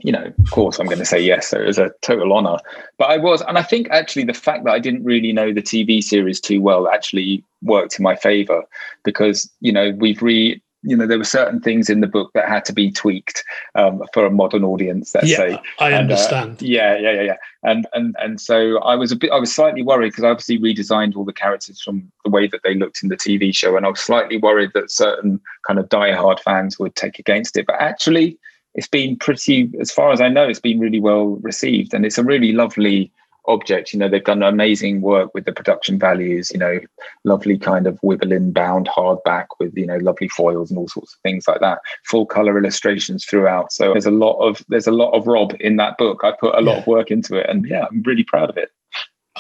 [0.05, 1.49] you know, of course, I'm going to say yes.
[1.49, 2.59] So it was a total honor.
[2.99, 5.63] But I was, and I think actually the fact that I didn't really know the
[5.63, 8.65] TV series too well actually worked in my favor
[9.03, 12.47] because, you know, we've re you know there were certain things in the book that
[12.47, 13.43] had to be tweaked
[13.75, 15.15] um, for a modern audience.
[15.15, 15.63] Let's yeah, say.
[15.79, 16.61] I And, uh, understand.
[16.61, 17.37] yeah, yeah, yeah, yeah.
[17.63, 20.59] And and and so I was a bit, I was slightly worried because I obviously
[20.59, 23.87] redesigned all the characters from the way that they looked in the TV show, and
[23.87, 27.65] I was slightly worried that certain kind of diehard fans would take against it.
[27.67, 28.39] But actually,
[28.75, 32.19] it's been pretty, as far as I know, it's been really well received, and it's
[32.19, 33.11] a really lovely
[33.47, 33.93] object.
[33.93, 36.51] You know, they've done amazing work with the production values.
[36.51, 36.81] You know,
[37.25, 41.21] lovely kind of wibbling bound hardback with you know lovely foils and all sorts of
[41.21, 41.79] things like that.
[42.05, 43.73] Full color illustrations throughout.
[43.73, 46.21] So there's a lot of there's a lot of Rob in that book.
[46.25, 46.81] I put a lot Yeah.
[46.81, 48.71] of work into it, and yeah, I'm really proud of it.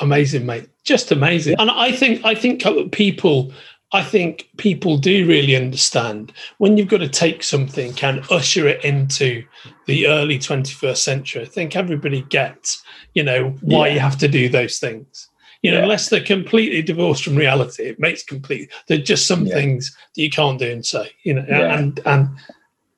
[0.00, 3.52] amazing mate just amazing and i think i think people
[3.94, 8.84] i think people do really understand when you've got to take something and usher it
[8.84, 9.44] into
[9.86, 12.82] the early 21st century i think everybody gets
[13.14, 13.94] you know why Yeah.
[13.94, 15.28] you have to do those things
[15.62, 15.84] you know Yeah.
[15.84, 19.54] unless they're completely divorced from reality it makes complete they're just some Yeah.
[19.54, 22.28] things that you can't do and say you know and and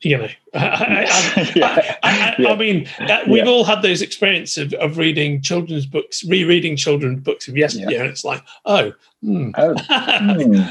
[0.07, 1.97] you know I, I, Yeah.
[2.03, 2.49] I, I, Yeah.
[2.51, 3.51] I mean uh, we've Yeah.
[3.51, 8.09] all had those experiences of, of reading children's books rereading children's books of yesterday and
[8.09, 8.93] it's like oh
[9.23, 9.51] hmm.
[9.57, 10.63] Oh, hmm.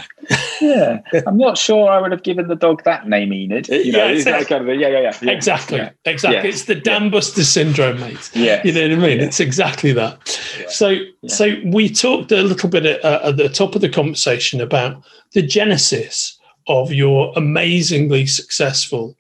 [0.62, 1.02] yeah.
[1.28, 3.68] I'm not sure I would have given the dog that name, Enid.
[3.68, 7.44] You know, Yeah, that kind of yeah, yeah, yeah, exactly exactly it's the Dan Buster
[7.44, 8.62] syndrome mate Yeah.
[8.64, 9.20] you know what I mean?
[9.20, 10.28] It's exactly that.
[10.70, 10.96] So,
[11.28, 15.04] so we talked a little bit at, uh, at the top of the conversation about
[15.34, 19.16] the genesis of your amazingly successful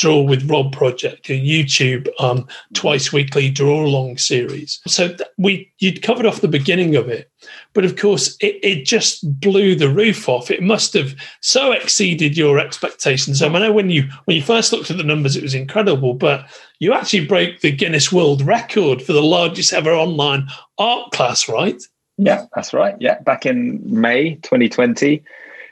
[0.00, 4.80] Draw with Rob project, your YouTube um, twice weekly draw along series.
[4.86, 7.30] So we you'd covered off the beginning of it,
[7.74, 10.50] but of course it, it just blew the roof off.
[10.50, 13.42] It must have so exceeded your expectations.
[13.42, 16.48] I know when you when you first looked at the numbers, it was incredible, but
[16.78, 20.48] you actually broke the Guinness World Record for the largest ever online
[20.78, 21.82] art class, right?
[22.16, 22.96] Yeah, that's right.
[23.00, 25.22] Yeah, back in May 2020.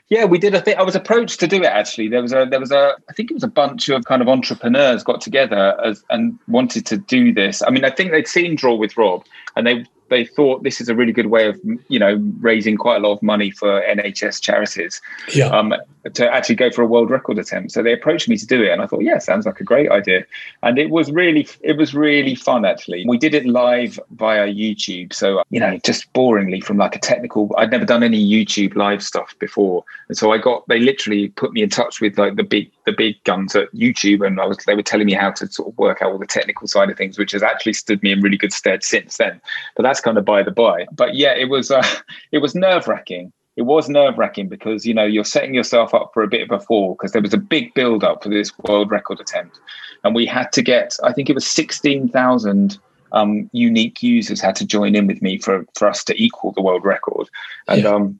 [0.09, 0.75] Yeah, we did a thing.
[0.77, 2.07] I was approached to do it actually.
[2.07, 4.27] There was a there was a I think it was a bunch of kind of
[4.27, 7.61] entrepreneurs got together as, and wanted to do this.
[7.61, 9.23] I mean, I think they'd seen Draw with Rob
[9.55, 12.97] and they they thought this is a really good way of you know raising quite
[12.97, 15.01] a lot of money for NHS charities
[15.33, 15.47] Yeah.
[15.49, 15.73] um,
[16.13, 17.71] to actually go for a world record attempt.
[17.71, 19.91] So they approached me to do it, and I thought, yeah, sounds like a great
[19.91, 20.25] idea.
[20.63, 23.05] And it was really, it was really fun actually.
[23.07, 27.53] We did it live via YouTube, so you know, just boringly from like a technical.
[27.57, 31.51] I'd never done any YouTube live stuff before, and so I got they literally put
[31.53, 34.57] me in touch with like the big the big guns at YouTube, and I was
[34.65, 36.97] they were telling me how to sort of work out all the technical side of
[36.97, 39.41] things, which has actually stood me in really good stead since then.
[39.75, 40.87] But that's kind of by the by.
[40.91, 41.85] But yeah, it was uh,
[42.31, 46.11] it was nerve wracking it was nerve wracking because you know you're setting yourself up
[46.13, 48.57] for a bit of a fall because there was a big build up for this
[48.59, 49.59] world record attempt,
[50.05, 52.79] and we had to get I think it was sixteen thousand
[53.11, 56.61] um, unique users had to join in with me for for us to equal the
[56.61, 57.27] world record,
[57.67, 57.89] and Yeah.
[57.89, 58.19] um,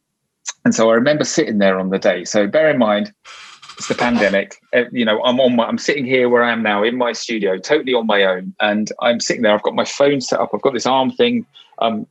[0.65, 2.25] and so I remember sitting there on the day.
[2.25, 3.13] So bear in mind.
[3.77, 4.57] It's the pandemic.
[4.75, 7.13] Uh, You know, I'm on my, I'm sitting here where I am now in my
[7.13, 9.53] studio, totally on my own, and I'm sitting there.
[9.53, 10.49] I've got my phone set up.
[10.53, 11.45] I've got this arm thing.
[11.77, 12.05] Um,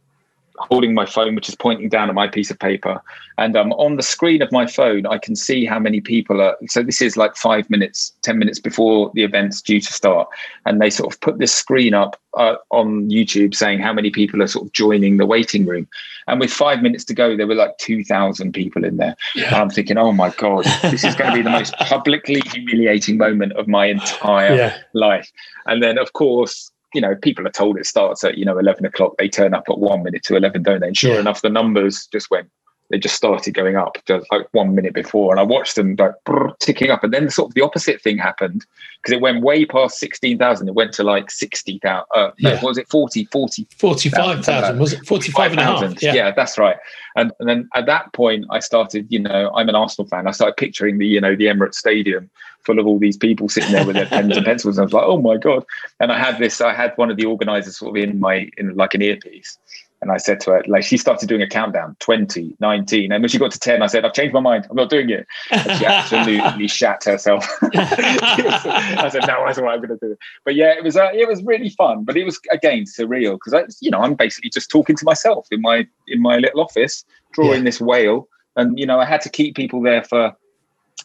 [0.59, 3.01] holding my phone, which is pointing down at my piece of paper.
[3.39, 6.57] And um, on the screen of my phone, I can see how many people are.
[6.67, 10.29] So this is like five minutes, 10 minutes before the event's due to start.
[10.67, 14.43] And they sort of put this screen up uh, on YouTube saying how many people
[14.43, 15.87] are sort of joining the waiting room.
[16.27, 19.17] And with five minutes to go, there were like 2,000 people in there.
[19.35, 19.61] And Yeah.
[19.61, 23.53] I'm thinking, oh my God, this is going to be the most publicly humiliating moment
[23.53, 24.77] of my entire Yeah.
[24.95, 25.31] life.
[25.67, 28.85] And then, of course, you know, people are told it starts at, you know, 11
[28.85, 29.13] o'clock.
[29.19, 30.87] They turn up at one minute to 11, don't they?
[30.89, 31.21] And sure Yeah.
[31.21, 32.49] enough, the numbers just went,
[32.91, 35.33] they just started going up just like one minute before.
[35.33, 36.13] And I watched them like
[36.61, 37.05] ticking up.
[37.05, 38.65] And then sort of the opposite thing happened
[39.03, 40.69] because it went way past 16,000.
[40.69, 42.05] It went to like 60,000.
[42.15, 42.55] Uh, no, Yeah.
[42.57, 42.89] what was it?
[42.89, 45.07] 40, 40, 45,000, was it?
[45.07, 46.03] 45 and a half.
[46.03, 46.15] Yeah.
[46.15, 46.31] Yeah.
[46.35, 46.77] that's right.
[47.17, 50.27] And, and then at that point, I started, you know, I'm an Arsenal fan.
[50.27, 52.31] I started picturing the, you know, the Emirates Stadium
[52.65, 54.77] full of all these people sitting there with their pens and pencils.
[54.79, 55.65] And I was like, oh my God.
[56.01, 58.75] And I had this, I had one of the organizers sort of in my, in
[58.77, 59.59] like an earpiece.
[60.01, 63.11] And I said to her, like, she started doing a countdown 20, 19.
[63.11, 64.67] And when she got to 10, I said, I've changed my mind.
[64.71, 65.27] I'm not doing it.
[65.51, 67.45] And she absolutely shat herself.
[67.75, 70.17] I said, no, that's what I'm going to do.
[70.45, 72.05] But yeah, it was uh, it was really fun.
[72.05, 75.47] But it was again surreal because I, you know, I'm basically just talking to myself
[75.51, 77.65] in my in my little office, drawing Yeah.
[77.65, 80.33] this whale, and you know, I had to keep people there for.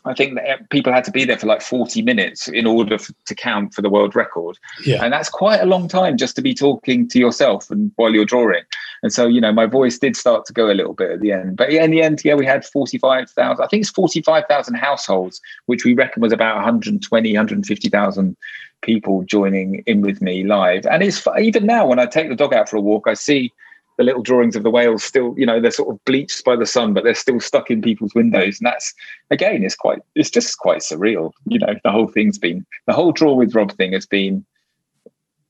[0.06, 2.96] I think that uh, people had to be there for like 40 minutes in order
[2.96, 4.58] f- to count for the world record.
[4.86, 5.04] Yeah.
[5.04, 8.26] And that's quite a long time just to be talking to yourself and while you're
[8.26, 8.64] drawing.
[9.02, 11.32] And so, you know, my voice did start to go a little bit at the
[11.32, 11.58] end.
[11.58, 15.86] But yeah, in the end, yeah, we had 45,000, I think it's 45,000 households, which
[15.86, 18.38] we reckon was about 120, 150,000
[18.82, 20.86] people joining in with me live.
[20.86, 23.54] And it's even now when I take the dog out for a walk, I see
[23.98, 26.66] the little drawings of the whales still, you know, they're sort of bleached by the
[26.66, 28.60] sun, but they're still stuck in people's windows.
[28.60, 28.94] And that's
[29.32, 31.32] again, it's quite, it's just quite surreal.
[31.46, 34.46] You know, the whole thing's been the whole draw with Rob thing has been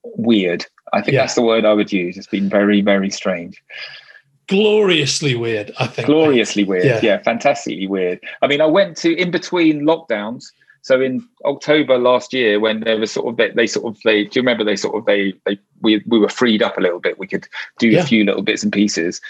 [0.04, 0.66] weird.
[0.92, 1.22] I think yeah.
[1.22, 2.18] that's the word I would use.
[2.18, 3.64] It's been very, very strange.
[4.48, 6.06] Gloriously weird, I think.
[6.06, 6.86] Gloriously weird.
[6.86, 7.00] Yeah.
[7.02, 8.20] yeah, fantastically weird.
[8.42, 10.52] I mean, I went to in between lockdowns.
[10.84, 14.26] So in October last year, when there was sort of they, they, sort of they
[14.26, 17.00] do you remember they sort of they they we we were freed up a little
[17.00, 17.18] bit.
[17.18, 17.48] We could
[17.80, 18.02] do yeah.
[18.02, 19.22] a few little bits and pieces.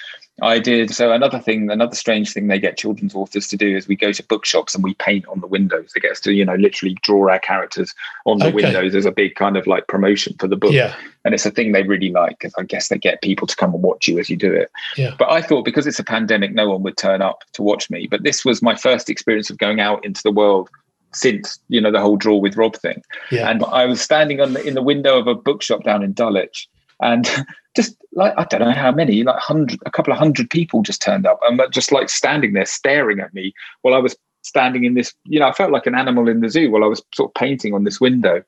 [0.41, 3.87] I did so another thing, another strange thing they get children's authors to do is
[3.87, 5.91] we go to bookshops and we paint on the windows.
[5.93, 7.93] They get us to, you know, literally draw our characters
[8.25, 8.55] on the okay.
[8.55, 10.73] windows as a big kind of like promotion for the book.
[10.73, 10.95] Yeah.
[11.23, 13.75] And it's a thing they really like because I guess they get people to come
[13.75, 14.71] and watch you as you do it.
[14.97, 15.13] Yeah.
[15.19, 18.07] But I thought because it's a pandemic, no one would turn up to watch me.
[18.07, 20.71] But this was my first experience of going out into the world
[21.13, 23.01] since you know the whole draw with Rob thing.
[23.31, 23.49] Yeah.
[23.49, 26.67] And I was standing on the, in the window of a bookshop down in Dulwich,
[27.01, 27.29] and
[27.75, 31.01] just like I don't know how many, like hundred, a couple of hundred people just
[31.01, 34.93] turned up, and just like standing there staring at me while I was standing in
[34.93, 35.13] this.
[35.25, 37.33] You know, I felt like an animal in the zoo while I was sort of
[37.33, 38.43] painting on this window.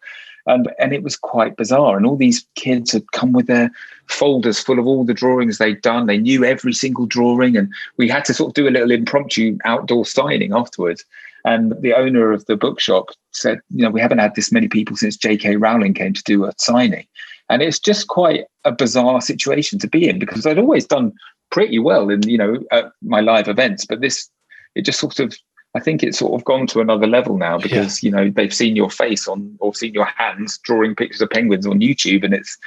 [0.47, 1.97] And, and it was quite bizarre.
[1.97, 3.71] And all these kids had come with their
[4.07, 6.05] folders full of all the drawings they'd done.
[6.05, 7.57] They knew every single drawing.
[7.57, 11.03] And we had to sort of do a little impromptu outdoor signing afterwards.
[11.45, 14.97] And the owner of the bookshop said, you know, we haven't had this many people
[14.97, 15.57] since J.K.
[15.57, 17.05] Rowling came to do a signing.
[17.49, 21.13] And it's just quite a bizarre situation to be in because I'd always done
[21.51, 22.57] pretty well in, you know,
[23.03, 23.85] my live events.
[23.85, 24.27] But this,
[24.73, 25.37] it just sort of,
[25.75, 28.07] I think it's sort of gone to another level now because, yeah.
[28.07, 31.67] you know, they've seen your face on or seen your hands drawing pictures of penguins
[31.67, 32.57] on YouTube and it's,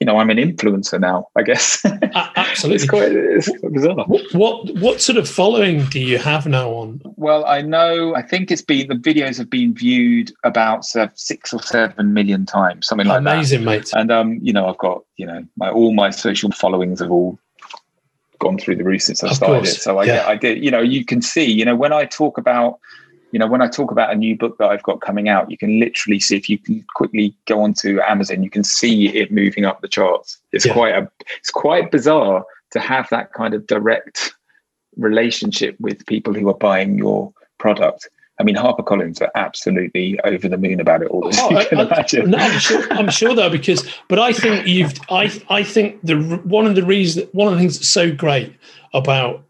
[0.00, 1.84] you know, I'm an influencer now, I guess.
[2.36, 2.76] Absolutely.
[2.76, 4.04] it's quite it's bizarre.
[4.06, 7.00] What, what, what sort of following do you have now on?
[7.16, 11.54] Well, I know, I think it's been, the videos have been viewed about uh, six
[11.54, 13.70] or seven million times, something like Amazing, that.
[13.70, 14.00] Amazing, mate.
[14.00, 17.38] And, um, you know, I've got, you know, my, all my social followings have all
[18.38, 19.76] gone through the roof since I started it.
[19.76, 20.26] So I, yeah.
[20.26, 22.78] I did, you know, you can see, you know, when I talk about,
[23.32, 25.58] you know, when I talk about a new book that I've got coming out, you
[25.58, 29.64] can literally see if you can quickly go onto Amazon, you can see it moving
[29.64, 30.38] up the charts.
[30.52, 30.72] It's yeah.
[30.72, 34.32] quite a it's quite bizarre to have that kind of direct
[34.96, 38.08] relationship with people who are buying your product.
[38.38, 41.26] I mean, HarperCollins are absolutely over the moon about it all.
[41.26, 42.30] As oh, I, imagine.
[42.30, 46.16] No, I'm sure, I'm sure though, because but I think you've I I think the
[46.44, 48.54] one of the reasons one of the things that's so great
[48.92, 49.42] about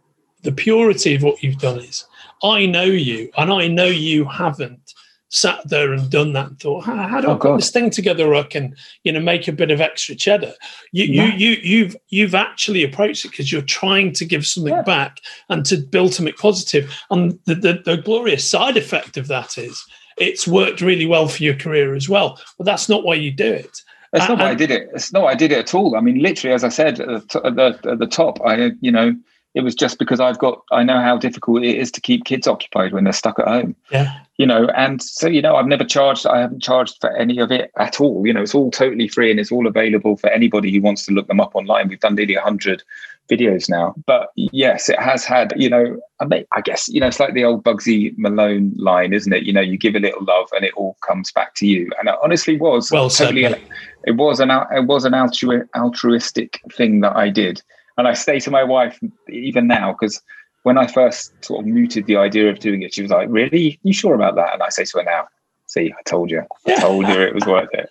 [0.43, 2.07] the purity of what you've done is
[2.43, 4.93] I know you, and I know you haven't
[5.29, 7.91] sat there and done that and thought, how, how do oh, I put this thing
[7.91, 8.29] together?
[8.29, 10.55] where I can, you know, make a bit of extra cheddar.
[10.93, 11.35] You, yeah.
[11.35, 14.83] you, you, you've, you've actually approached it because you're trying to give something yeah.
[14.83, 15.19] back
[15.49, 16.97] and to build something positive.
[17.11, 19.85] And the, the, the glorious side effect of that is
[20.17, 22.41] it's worked really well for your career as well.
[22.57, 23.77] But that's not why you do it.
[24.13, 24.89] That's not why I did it.
[24.95, 25.97] It's not why I did it at all.
[25.97, 28.93] I mean, literally, as I said at the, at the, at the top, I, you
[28.93, 29.15] know,
[29.57, 32.47] it was just because I've got I know how difficult it is to keep kids
[32.47, 33.75] occupied when they're stuck at home.
[33.91, 34.13] Yeah.
[34.37, 36.27] You know, and so you know, I've never charged.
[36.27, 38.27] I haven't charged for any of it at all.
[38.27, 41.13] You know, it's all totally free and it's all available for anybody who wants to
[41.13, 41.89] look them up online.
[41.89, 42.83] We've done nearly hundred
[43.31, 45.55] videos now, but yes, it has had.
[45.57, 49.15] You know, I, mean, I guess you know it's like the old Bugsy Malone line,
[49.15, 49.45] isn't it?
[49.45, 51.91] You know, you give a little love and it all comes back to you.
[51.99, 53.45] And it honestly was well totally.
[53.45, 53.63] Said,
[54.05, 57.63] it was an it was an altru- altruistic thing that I did
[57.97, 60.21] and I say to my wife even now because
[60.63, 63.79] when I first sort of mooted the idea of doing it, she was like, "Really?
[63.83, 65.29] You sure about that?" And I say to her now,
[65.67, 66.43] "See, I told you.
[66.67, 67.89] I told you it was worth it."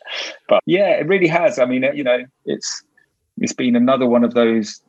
[0.49, 1.57] But yeah, it really has.
[1.57, 2.83] I mean, you know, it's
[3.37, 4.81] it's been another one of those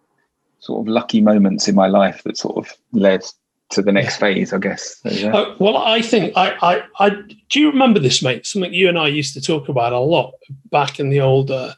[0.59, 3.23] sort of lucky moments in my life that sort of led
[3.71, 5.01] to the next phase, I guess.
[5.03, 5.35] So, yeah.
[5.35, 7.11] uh, well, I think I, I, I,
[7.49, 8.47] do you remember this, mate?
[8.47, 10.35] Something you and I used to talk about a lot
[10.71, 11.75] back in the old uh,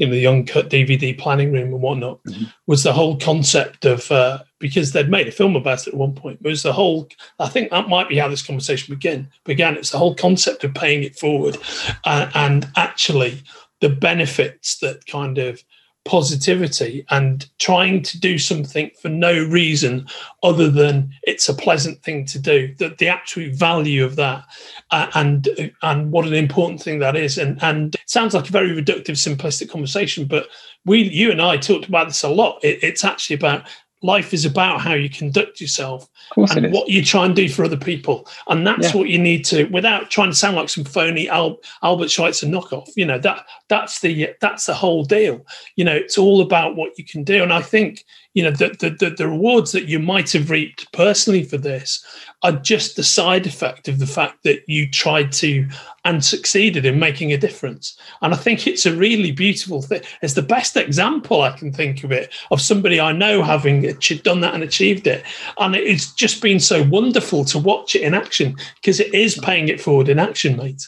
[0.00, 2.44] in the young cut DVD planning room and whatnot mm-hmm.
[2.66, 6.14] was the whole concept of uh, because they'd made a film about it at one
[6.14, 6.40] point.
[6.42, 7.08] It was the whole.
[7.38, 9.28] I think that might be how this conversation began.
[9.44, 9.76] Began.
[9.76, 11.58] It's the whole concept of paying it forward,
[12.04, 13.42] uh, and actually
[13.80, 15.62] the benefits that kind of
[16.04, 20.06] positivity and trying to do something for no reason
[20.42, 24.44] other than it's a pleasant thing to do that the actual value of that
[24.90, 25.48] uh, and
[25.82, 27.36] and what an important thing that is.
[27.36, 30.48] And and it sounds like a very reductive simplistic conversation but
[30.86, 32.58] we you and i talked about this a lot.
[32.64, 33.68] It, it's actually about
[34.02, 37.76] life is about how you conduct yourself and what you try and do for other
[37.76, 38.26] people.
[38.48, 38.96] And that's yeah.
[38.96, 42.88] what you need to without trying to sound like some phony Al, albert schweitzer knockoff
[42.96, 45.44] you know that that's the that's the whole deal.
[45.76, 47.42] You know it's all about what you can do.
[47.42, 48.04] And i think
[48.34, 48.68] you know the,
[48.98, 52.04] the, the, rewards that you might have reaped personally for this
[52.42, 55.66] are just the side effect of the fact that you tried to
[56.04, 57.98] and succeeded in making a difference.
[58.22, 62.04] And i think it's a really beautiful thing it's the best example i can think
[62.04, 63.82] of it of somebody i know having
[64.22, 65.24] done that and achieved it.
[65.58, 69.68] And it's just been so wonderful to watch it in action because it is paying
[69.68, 70.86] it forward in action mate.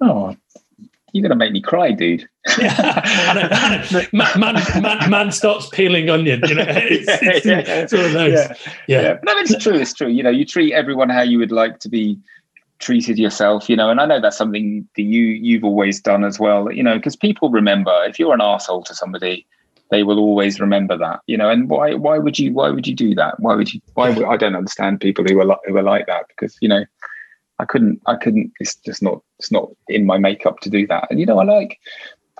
[0.00, 0.36] Oh
[1.16, 2.28] you're gonna make me cry, dude.
[2.58, 6.40] yeah, man, man, man, man, starts peeling onion.
[6.46, 8.32] You know, it's, it's, yeah, it's one of those.
[8.32, 8.54] Yeah.
[8.86, 9.02] yeah.
[9.02, 9.74] yeah, no, it's true.
[9.74, 10.08] It's true.
[10.08, 12.18] You know, you treat everyone how you would like to be
[12.78, 13.68] treated yourself.
[13.68, 16.70] You know, and I know that's something that you you've always done as well.
[16.70, 19.44] You know, because people remember if you're an asshole to somebody,
[19.90, 21.20] they will always remember that.
[21.26, 23.40] You know, and why why would you why would you do that?
[23.40, 23.80] Why would you?
[23.94, 26.84] Why would, I don't understand people who are who are like that because you know
[27.58, 31.06] I couldn't, I couldn't, it's just not, it's not in my makeup to do that.
[31.10, 31.78] And, you know, I like,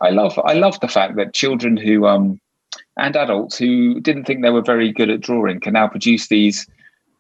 [0.01, 2.41] I love, I love the fact that children who, um,
[2.97, 6.67] and adults who didn't think they were very good at drawing can now produce these,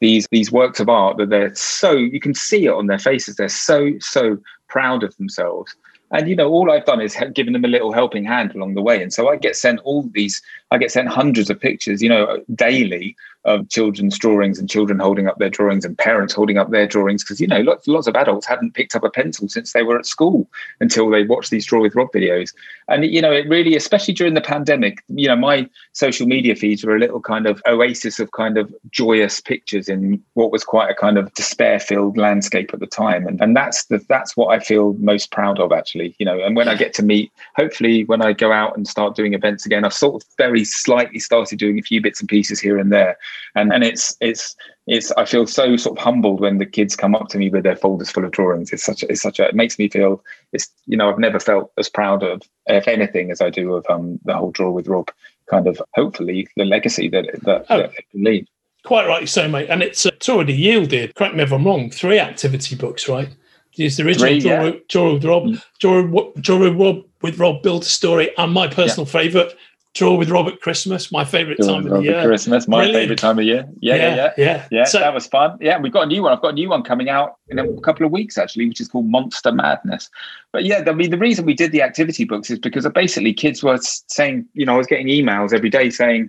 [0.01, 3.37] these, these works of art that they're so, you can see it on their faces.
[3.37, 5.75] They're so, so proud of themselves.
[6.13, 8.83] And you know, all I've done is given them a little helping hand along the
[8.83, 9.03] way.
[9.03, 12.43] And so I get sent all these, I get sent hundreds of pictures, you know,
[12.55, 13.17] daily
[13.47, 17.23] of children's drawings and children holding up their drawings and parents holding up their drawings
[17.23, 19.97] because you know lots, lots of adults hadn't picked up a pencil since they were
[19.97, 20.49] at school
[20.81, 22.53] until they watched these draw with rob videos.
[22.89, 26.85] And you know it really especially during the pandemic you know my social media feeds
[26.85, 30.91] were a little kind of oasis of kind of joyous pictures in what was quite
[30.91, 33.27] a kind of despair filled landscape at the time.
[33.27, 36.41] And, and that's the that's what i feel most proud of actually you know.
[36.43, 39.65] And when i get to meet hopefully when i go out and start doing events
[39.65, 42.93] again i've sort of very slightly started doing a few bits and pieces here and
[42.93, 43.17] there
[43.55, 44.57] and and it's it's
[44.87, 47.65] it's I feel so sort of humbled when the kids come up to me with
[47.65, 48.73] their folders full of drawings.
[48.73, 50.23] It's such a, it's such a it makes me feel
[50.53, 53.87] it's you know I've never felt as proud of if anything as I do of
[53.89, 55.11] um the whole draw with Rob
[55.51, 57.79] kind of hopefully the legacy that that, oh.
[57.79, 58.47] that it can leave.
[58.85, 61.17] Quite right, so mate, and it's, it's already yielded.
[61.17, 61.91] Correct me if I'm wrong.
[61.91, 63.29] Three activity books, right?
[63.77, 64.73] There's the original Three, draw, yeah.
[64.89, 65.63] draw with Rob, mm.
[65.81, 69.13] draw, draw with Rob with Rob build a story, and my personal yeah.
[69.13, 69.53] favourite,
[69.97, 72.23] Draw with Robert Christmas, my favourite time of the year.
[72.23, 73.67] Christmas, my favourite time of year.
[73.81, 74.69] Yeah, yeah, yeah, yeah.
[74.71, 74.85] yeah.
[74.85, 75.57] So, that was fun.
[75.59, 76.35] Yeah, we've got a new one.
[76.35, 78.89] I've got a new one coming out in a couple of weeks actually, which is
[78.89, 80.11] called Monster Madness.
[80.53, 83.63] But yeah, I mean, the reason we did the activity books is because basically kids
[83.63, 86.29] were saying, you know, I was getting emails every day saying,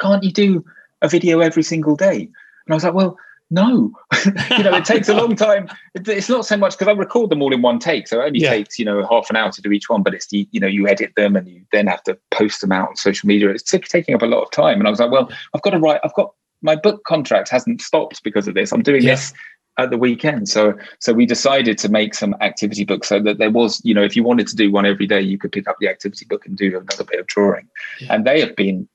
[0.00, 0.64] "Can't you do
[1.02, 2.22] a video every single day?"
[2.66, 3.16] And I was like, well
[3.52, 3.92] no
[4.56, 7.42] you know it takes a long time it's not so much because i record them
[7.42, 8.50] all in one take so it only yeah.
[8.50, 10.66] takes you know half an hour to do each one but it's the you know
[10.66, 13.62] you edit them and you then have to post them out on social media it's
[13.62, 16.00] taking up a lot of time and i was like well i've got to write
[16.02, 16.32] i've got
[16.62, 19.10] my book contract hasn't stopped because of this i'm doing yeah.
[19.10, 19.34] this
[19.78, 23.50] at the weekend so so we decided to make some activity books so that there
[23.50, 25.76] was you know if you wanted to do one every day you could pick up
[25.80, 27.68] the activity book and do another bit of drawing
[28.00, 28.14] yeah.
[28.14, 28.88] and they have been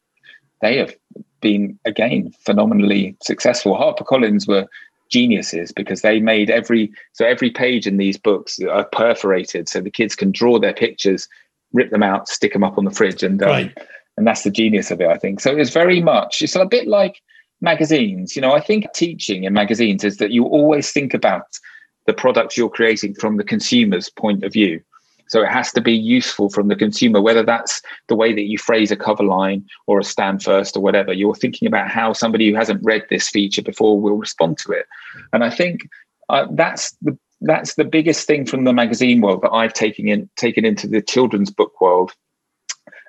[0.61, 0.93] they have
[1.41, 3.75] been again phenomenally successful.
[3.75, 4.67] HarperCollins were
[5.09, 9.91] geniuses because they made every so every page in these books are perforated so the
[9.91, 11.27] kids can draw their pictures,
[11.73, 13.77] rip them out, stick them up on the fridge, and um, right.
[14.17, 15.07] and that's the genius of it.
[15.07, 15.55] I think so.
[15.55, 17.21] It's very much it's a bit like
[17.61, 18.35] magazines.
[18.35, 21.59] You know, I think teaching in magazines is that you always think about
[22.05, 24.81] the products you're creating from the consumer's point of view.
[25.27, 28.57] So it has to be useful from the consumer, whether that's the way that you
[28.57, 31.13] phrase a cover line or a stand first or whatever.
[31.13, 34.85] You're thinking about how somebody who hasn't read this feature before will respond to it.
[35.33, 35.87] And I think
[36.29, 40.29] uh, that's the that's the biggest thing from the magazine world that I've taken in
[40.35, 42.13] taken into the children's book world.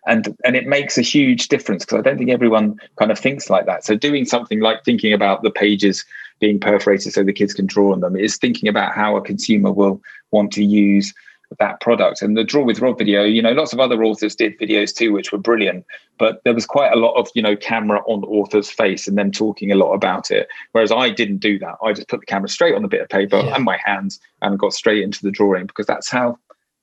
[0.07, 3.51] And, and it makes a huge difference because I don't think everyone kind of thinks
[3.51, 3.85] like that.
[3.85, 6.03] So doing something like thinking about the pages
[6.41, 9.71] being perforated so the kids can draw on them is thinking about how a consumer
[9.71, 10.01] will
[10.31, 11.13] want to use
[11.59, 12.23] that product.
[12.23, 15.13] And the Draw with Rob video, you know, lots of other authors did videos too,
[15.13, 15.85] which were brilliant.
[16.19, 19.17] But there was quite a lot of, you know, camera on the author's face and
[19.17, 20.49] them talking a lot about it.
[20.73, 21.77] Whereas I didn't do that.
[21.83, 23.55] I just put the camera straight on the bit of paper yeah.
[23.55, 26.39] and my hands and got straight into the drawing because that's how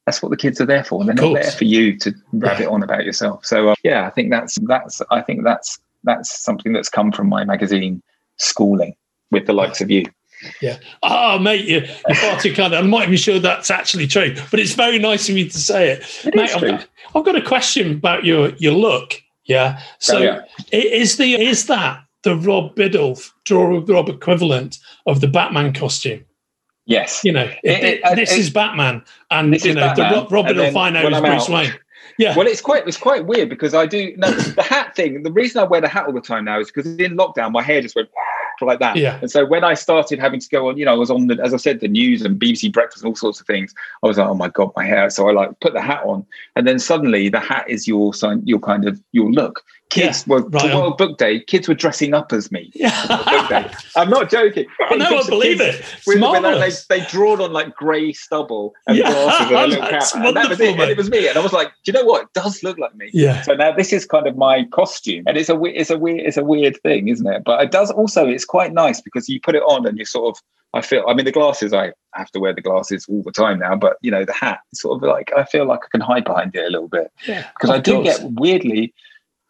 [0.05, 1.03] that's what the kids are there for.
[1.03, 2.69] They're not there for you to rabbit yeah.
[2.69, 3.45] on about yourself.
[3.45, 7.27] So uh, yeah, I think that's that's I think that's that's something that's come from
[7.27, 8.01] my magazine
[8.37, 8.95] schooling
[9.31, 10.05] with the likes of you.
[10.61, 10.77] Yeah.
[11.03, 12.73] Oh, mate, you're, you're far too kind.
[12.73, 15.91] I'm not even sure that's actually true, but it's very nice of you to say
[15.91, 16.21] it.
[16.25, 19.21] it mate, I've, I've, got a question about your your look.
[19.45, 19.81] Yeah.
[19.99, 20.41] So oh, yeah.
[20.71, 25.73] is the is that the Rob Biddulph draw of the Rob equivalent of the Batman
[25.73, 26.25] costume?
[26.85, 27.23] Yes.
[27.23, 30.45] You know, it, it, it, this is Batman, and you know Batman, the Rob, Rob
[30.45, 31.73] Biddulph fine is Bruce Wayne.
[32.17, 32.35] Yeah.
[32.35, 35.23] Well, it's quite it's quite weird because I do no the hat thing.
[35.23, 37.61] The reason I wear the hat all the time now is because in lockdown my
[37.61, 38.09] hair just went
[38.61, 38.95] like that.
[38.95, 39.19] Yeah.
[39.21, 41.37] And so when I started having to go on, you know, I was on the,
[41.43, 43.73] as I said, the news and BBC Breakfast and all sorts of things.
[44.03, 45.09] I was like, oh my god, my hair.
[45.09, 46.25] So I like put the hat on,
[46.55, 49.63] and then suddenly the hat is your sign, your kind of your look.
[49.89, 51.39] Kids yeah, were right for World Book Day.
[51.39, 52.71] Kids were dressing up as me.
[52.73, 52.91] Yeah.
[53.95, 54.65] I'm not joking.
[54.79, 55.83] I know, I believe it.
[56.05, 59.67] With, with, uh, they, they drawn on like grey stubble and yeah, glasses and a
[59.67, 60.79] little cap, and that was it.
[60.79, 62.23] And it was me, and I was like, do you know what?
[62.23, 63.09] It does look like me.
[63.13, 63.41] Yeah.
[63.43, 66.37] So now this is kind of my costume, and it's a it's a weird it's
[66.37, 67.43] a weird thing, isn't it?
[67.43, 70.35] But it does also it's quite nice because you put it on and you sort
[70.35, 70.41] of
[70.73, 73.59] I feel I mean the glasses I have to wear the glasses all the time
[73.59, 76.25] now, but you know the hat sort of like I feel like I can hide
[76.25, 78.93] behind it a little bit yeah, because I do get weirdly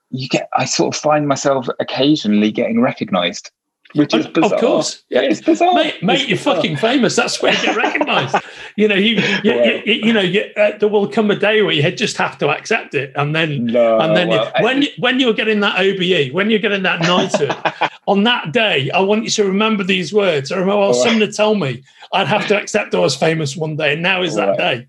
[0.10, 3.51] you get I sort of find myself occasionally getting recognised
[3.95, 4.56] which is bizarre.
[4.56, 6.03] Of course, yeah, it's bizarre, mate.
[6.03, 6.56] mate it's you're bizarre.
[6.56, 7.16] fucking famous.
[7.16, 8.36] That's where you get recognised.
[8.76, 11.62] you know, you, you, well, you, you know, you, uh, there will come a day
[11.62, 14.93] where you just have to accept it, and then, no, and then well, when I,
[14.99, 17.56] when you're getting that OBE, when you're getting that knighthood,
[18.08, 20.51] on that day, I want you to remember these words.
[20.51, 23.78] I remember well, someone to tell me I'd have to accept I was famous one
[23.78, 24.88] day, and now is that day.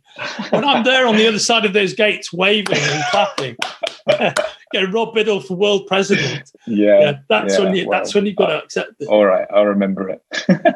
[0.51, 3.57] When I'm there on the other side of those gates, waving and clapping,
[4.73, 6.53] get Rob Biddulph for world president.
[6.69, 9.07] Yeah, yeah that's yeah, when you well, that's when you've got to accept it.
[9.07, 10.21] All right, I'll remember it.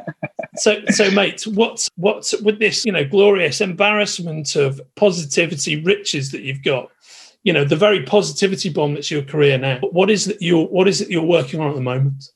[0.56, 6.42] so, so mate, what's what's with this, you know, glorious embarrassment of positivity riches that
[6.42, 6.90] you've got?
[7.42, 9.80] You know, the very positivity bomb that's your career now.
[9.90, 12.30] What is that you're what is it you're working on at the moment?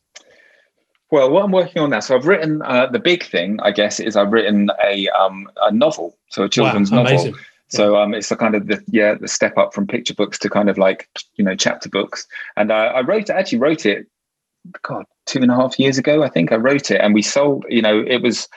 [1.12, 4.00] Well, what I'm working on now, so I've written uh, the big thing, I guess,
[4.00, 7.34] is I've written a um, a novel, so a children's wow, novel.
[7.74, 10.50] So um, it's a kind of the yeah the step up from picture books to
[10.50, 12.26] kind of like you know chapter books.
[12.56, 14.06] And I, wrote I wrote actually wrote it,
[14.82, 17.64] God, two and a half years ago I think I wrote it, and we sold.
[17.68, 18.48] You know, it was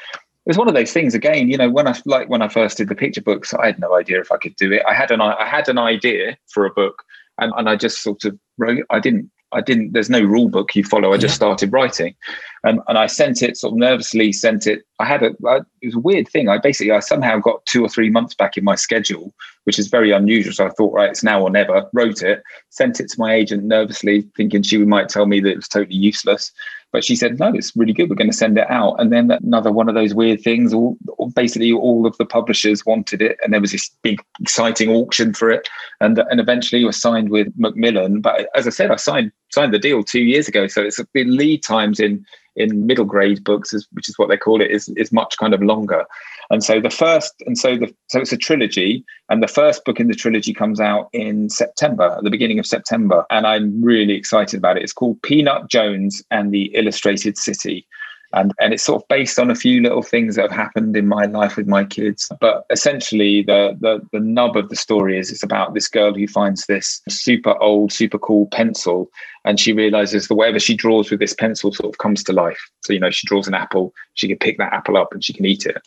[0.48, 1.50] it was one of those things again.
[1.50, 3.96] You know, when I like when I first did the picture books, I had no
[3.96, 4.84] idea if I could do it.
[4.88, 7.04] I had an I had an idea for a book,
[7.38, 8.86] and, and I just sort of wrote.
[8.90, 9.94] I didn't I didn't.
[9.94, 11.14] There's no rule book you follow.
[11.14, 12.16] I just started writing,
[12.64, 14.34] and and I sent it sort of nervously.
[14.34, 14.84] Sent it.
[15.00, 15.32] I had a.
[15.48, 16.50] I, it was a weird thing.
[16.50, 19.34] I basically I somehow got two or three months back in my schedule,
[19.64, 20.54] which is very unusual.
[20.54, 21.90] So I thought, right, it's now or never.
[21.94, 25.58] Wrote it, sent it to my agent nervously, thinking she might tell me that it
[25.58, 26.52] was totally useless.
[26.94, 28.10] But she said, no, it's really good.
[28.10, 28.96] We're going to send it out.
[28.96, 30.74] And then another one of those weird things.
[30.74, 30.98] All
[31.36, 35.50] basically all of the publishers wanted it, and there was this big exciting auction for
[35.50, 35.68] it.
[36.00, 38.22] And and eventually, was signed with Macmillan.
[38.22, 40.68] But as I said, I signed signed the deal two years ago.
[40.68, 42.26] So it's the lead times in
[42.56, 45.62] in middle grade books, which is what they call it, is is much kind of
[45.62, 46.06] longer.
[46.50, 50.00] And so the first, and so the so it's a trilogy, and the first book
[50.00, 54.14] in the trilogy comes out in September, at the beginning of September, and I'm really
[54.14, 54.84] excited about it.
[54.84, 57.86] It's called Peanut Jones and the Illustrated City,
[58.34, 61.08] and and it's sort of based on a few little things that have happened in
[61.08, 62.30] my life with my kids.
[62.40, 66.28] But essentially the the, the nub of the story is it's about this girl who
[66.28, 69.10] finds this super old super cool pencil.
[69.46, 72.70] And she realizes that whatever she draws with this pencil sort of comes to life.
[72.82, 75.34] So you know she draws an apple she can pick that apple up and she
[75.34, 75.78] can eat it.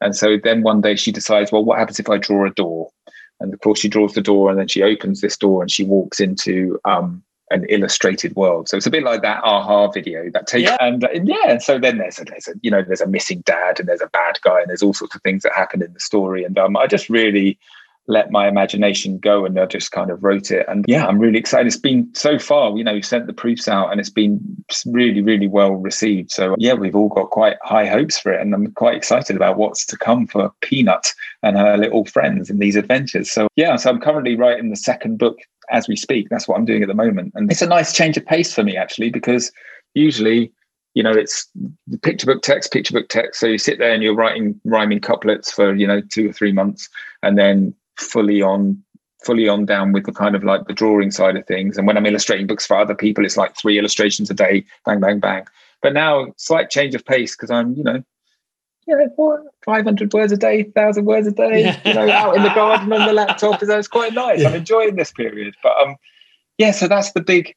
[0.00, 2.90] And so then one day she decides well what happens if i draw a door?
[3.40, 5.84] And of course she draws the door and then she opens this door and she
[5.84, 8.68] walks into um, an illustrated world.
[8.68, 10.76] So it's a bit like that aha video that takes yeah.
[10.80, 11.58] and, and yeah.
[11.58, 14.08] So then there's a, there's a you know there's a missing dad and there's a
[14.08, 16.44] bad guy and there's all sorts of things that happen in the story.
[16.44, 17.58] And um, I just really
[18.08, 20.64] let my imagination go and I just kind of wrote it.
[20.68, 21.66] And yeah, I'm really excited.
[21.66, 24.40] It's been so far, you know, we sent the proofs out and it's been
[24.86, 26.30] really, really well received.
[26.30, 28.40] So yeah, we've all got quite high hopes for it.
[28.40, 32.58] And I'm quite excited about what's to come for Peanut and her little friends in
[32.58, 33.30] these adventures.
[33.30, 35.38] So yeah, so I'm currently writing the second book
[35.70, 36.28] as we speak.
[36.28, 37.32] That's what I'm doing at the moment.
[37.34, 39.50] And it's a nice change of pace for me actually, because
[39.94, 40.52] usually,
[40.94, 41.48] you know, it's
[42.02, 43.40] picture book text, picture book text.
[43.40, 46.52] So you sit there and you're writing rhyming couplets for, you know, two or three
[46.52, 46.88] months
[47.24, 48.82] and then fully on
[49.24, 51.76] fully on down with the kind of like the drawing side of things.
[51.76, 55.00] And when I'm illustrating books for other people, it's like three illustrations a day, bang,
[55.00, 55.44] bang, bang.
[55.82, 58.02] But now slight change of pace because I'm, you know,
[58.86, 62.44] you know, what, 500 words a day, 1,000 words a day, you know, out in
[62.44, 63.60] the garden on the laptop.
[63.60, 64.40] So it's quite nice.
[64.40, 64.48] Yeah.
[64.48, 65.56] I'm enjoying this period.
[65.62, 65.96] But um,
[66.56, 67.54] yeah, so that's the big,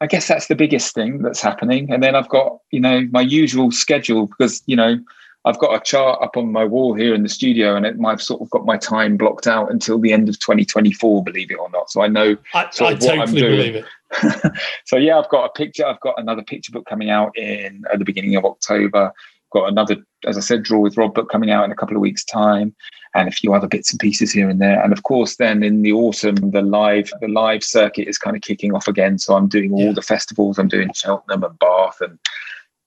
[0.00, 1.92] I guess that's the biggest thing that's happening.
[1.92, 4.98] And then I've got, you know, my usual schedule because, you know,
[5.44, 8.22] I've got a chart up on my wall here in the studio, and it, I've
[8.22, 11.70] sort of got my time blocked out until the end of 2024, believe it or
[11.70, 11.90] not.
[11.90, 13.56] So I know I, sort of I what totally I'm doing.
[13.56, 14.52] believe it.
[14.84, 15.86] so yeah, I've got a picture.
[15.86, 19.12] I've got another picture book coming out in at the beginning of October
[19.54, 22.02] got another, as I said, Draw with Rob book coming out in a couple of
[22.02, 22.74] weeks' time,
[23.14, 24.82] and a few other bits and pieces here and there.
[24.82, 28.42] And of course, then in the autumn, the live the live circuit is kind of
[28.42, 29.18] kicking off again.
[29.18, 29.92] So I'm doing all yeah.
[29.92, 30.58] the festivals.
[30.58, 32.18] I'm doing Cheltenham and Bath and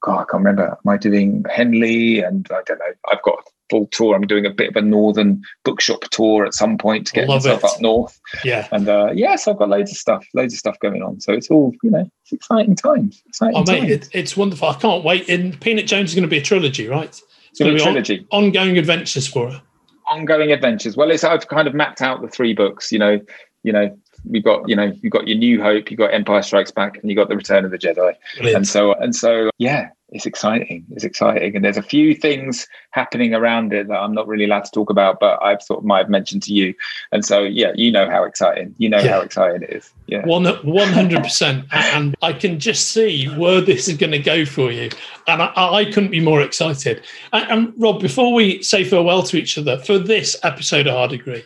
[0.07, 0.69] God, I can't remember.
[0.69, 2.21] Am I doing Henley?
[2.21, 2.93] And I don't know.
[3.11, 4.15] I've got a full tour.
[4.15, 7.43] I'm doing a bit of a northern bookshop tour at some point to get Love
[7.43, 7.69] myself it.
[7.71, 8.17] up north.
[8.41, 8.69] Yeah.
[8.71, 11.19] And uh, yes, yeah, so I've got loads of stuff, loads of stuff going on.
[11.19, 13.21] So it's all, you know, it's exciting times.
[13.27, 14.69] Exciting oh, mate, it, it's wonderful.
[14.69, 15.27] I can't wait.
[15.27, 17.09] And Peanut Jones is going to be a trilogy, right?
[17.09, 18.25] It's, it's going to be a trilogy.
[18.31, 19.61] On, ongoing adventures for her.
[20.07, 20.95] Ongoing adventures.
[20.95, 23.19] Well, it's I've kind of mapped out the three books, you know,
[23.63, 23.93] you know,
[24.25, 27.09] we've got you know you've got your New Hope, you've got Empire Strikes Back, and
[27.09, 28.55] you've got the Return of the Jedi, Brilliant.
[28.55, 30.85] and so and so yeah, it's exciting.
[30.91, 34.65] It's exciting, and there's a few things happening around it that I'm not really allowed
[34.65, 36.73] to talk about, but I've sort of might have mentioned to you,
[37.11, 39.09] and so yeah, you know how exciting, you know yeah.
[39.09, 39.91] how exciting it is.
[40.07, 44.19] Yeah, one one hundred percent, and I can just see where this is going to
[44.19, 44.89] go for you,
[45.27, 47.03] and I, I couldn't be more excited.
[47.33, 51.11] And, and Rob, before we say farewell to each other for this episode of Hard
[51.11, 51.43] Agree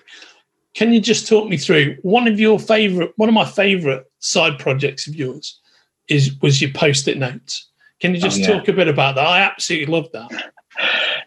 [0.74, 4.57] can you just talk me through one of your favorite, one of my favorite side
[4.57, 5.59] projects of yours
[6.07, 7.68] is was your post-it notes.
[8.02, 8.58] Can you oh, just oh, yeah.
[8.58, 9.26] talk a bit about that?
[9.26, 10.52] I absolutely love that.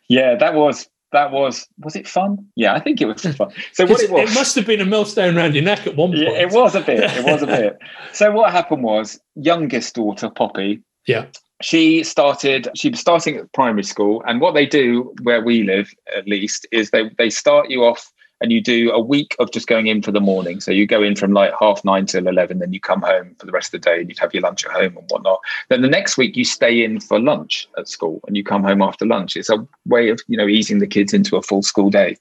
[0.09, 2.47] Yeah, that was that was was it fun?
[2.57, 3.51] Yeah, I think it was fun.
[3.73, 6.11] So what it was, it must have been a millstone around your neck at one
[6.11, 6.23] point.
[6.23, 7.01] Yeah, it was a bit.
[7.01, 7.79] It was a bit.
[8.13, 10.83] so what happened was, youngest daughter Poppy.
[11.07, 11.27] Yeah.
[11.63, 12.69] She started.
[12.75, 16.67] She was starting at primary school, and what they do where we live, at least,
[16.73, 20.03] is they they start you off and you do a week of just going in
[20.03, 20.61] for the morning.
[20.61, 23.47] So you go in from like half nine till 11, then you come home for
[23.47, 25.41] the rest of the day and you'd have your lunch at home and whatnot.
[25.69, 28.83] Then the next week you stay in for lunch at school and you come home
[28.83, 29.37] after lunch.
[29.37, 32.17] It's a way of, you know, easing the kids into a full school day.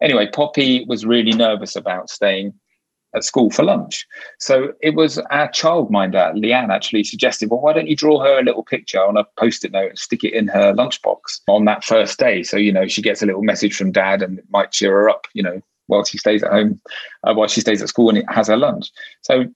[0.00, 2.54] Anyway, Poppy was really nervous about staying
[3.14, 4.06] at school for lunch.
[4.38, 8.44] So it was our childminder, Leanne, actually suggested, well, why don't you draw her a
[8.44, 12.18] little picture on a post-it note and stick it in her lunchbox on that first
[12.18, 12.42] day?
[12.42, 15.10] So, you know, she gets a little message from dad and it might cheer her
[15.10, 16.80] up, you know, while she stays at home,
[17.24, 18.90] uh, while she stays at school and it has her lunch.
[19.22, 19.46] So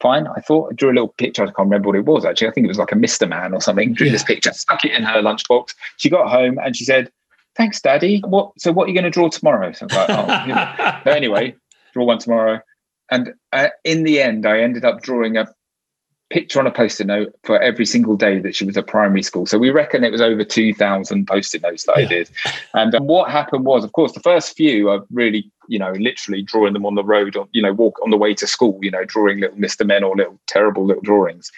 [0.00, 0.26] fine.
[0.26, 1.42] I thought I drew a little picture.
[1.42, 2.48] I can't remember what it was actually.
[2.48, 3.28] I think it was like a Mr.
[3.28, 3.94] Man or something.
[3.94, 4.12] Drew yeah.
[4.12, 5.74] this picture, stuck it in her lunchbox.
[5.96, 7.10] She got home and she said,
[7.56, 8.20] Thanks, Daddy.
[8.26, 9.72] What so what are you going to draw tomorrow?
[9.72, 11.00] So like, oh, know.
[11.12, 11.54] anyway,
[11.92, 12.60] draw one tomorrow.
[13.10, 15.46] And uh, in the end, I ended up drawing a
[16.30, 19.46] picture on a post-it note for every single day that she was at primary school.
[19.46, 22.04] So we reckon it was over 2,000 post-it notes that yeah.
[22.04, 22.30] I did.
[22.72, 26.42] And um, what happened was, of course, the first few are really you know, literally
[26.42, 28.90] drawing them on the road, on, you know, walk on the way to school, you
[28.90, 29.86] know, drawing little Mr.
[29.86, 31.50] Men or little terrible little drawings.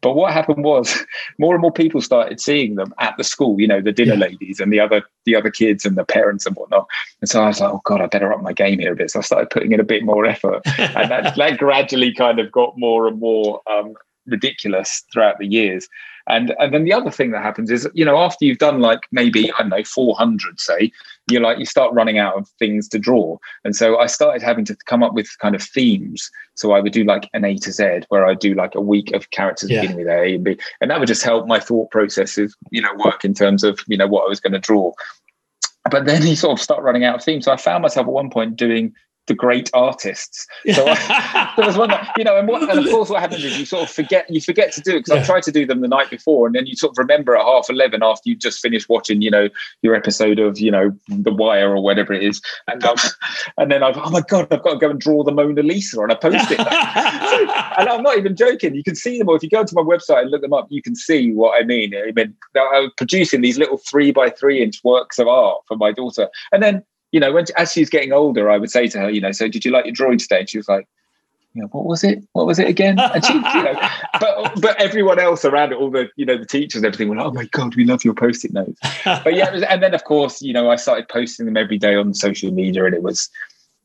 [0.00, 1.04] But what happened was
[1.38, 4.26] more and more people started seeing them at the school, you know, the dinner yeah.
[4.26, 6.86] ladies and the other the other kids and the parents and whatnot.
[7.20, 9.10] And so I was like, oh God, I better up my game here a bit.
[9.10, 10.62] So I started putting in a bit more effort.
[10.78, 13.94] and that, that gradually kind of got more and more um,
[14.26, 15.88] ridiculous throughout the years.
[16.26, 19.00] And and then the other thing that happens is, you know, after you've done like
[19.12, 20.90] maybe I don't know 400, say,
[21.30, 23.38] you're like you start running out of things to draw.
[23.64, 26.30] And so I started having to come up with kind of themes.
[26.54, 29.12] So I would do like an A to Z, where I do like a week
[29.12, 29.80] of characters yeah.
[29.80, 32.94] beginning with A and B, and that would just help my thought processes, you know,
[33.04, 34.92] work in terms of you know what I was going to draw
[35.90, 37.44] but then he sort of start running out of themes.
[37.44, 38.94] So I found myself at one point doing
[39.26, 40.46] the great artists.
[40.72, 43.44] So I, there was one that, you know, and, what, and of course what happens
[43.44, 45.22] is you sort of forget, you forget to do it because yeah.
[45.22, 47.44] I tried to do them the night before and then you sort of remember at
[47.44, 49.48] half 11 after you just finished watching, you know,
[49.82, 52.40] your episode of, you know, The Wire or whatever it is.
[52.68, 52.96] And, um,
[53.58, 56.00] and then I've, oh my God, I've got to go and draw the Mona Lisa
[56.00, 56.58] on a post-it.
[57.78, 58.74] and I'm not even joking.
[58.74, 59.36] You can see them all.
[59.36, 61.64] If you go to my website and look them up, you can see what I
[61.64, 61.94] mean.
[61.94, 65.76] I mean, I was producing these little three by three inch works of art for
[65.76, 66.28] my daughter.
[66.52, 66.84] And then
[67.14, 69.46] you know, when as she's getting older, I would say to her, you know, so
[69.46, 70.40] did you like your drawing today?
[70.40, 70.88] And she was like,
[71.54, 72.24] you know, what was it?
[72.32, 72.98] What was it again?
[72.98, 73.88] And she, you know,
[74.20, 77.14] but but everyone else around it, all the you know the teachers and everything were
[77.14, 78.80] like, oh my god, we love your post-it notes.
[79.04, 81.94] But yeah, was, and then of course, you know, I started posting them every day
[81.94, 83.30] on social media, and it was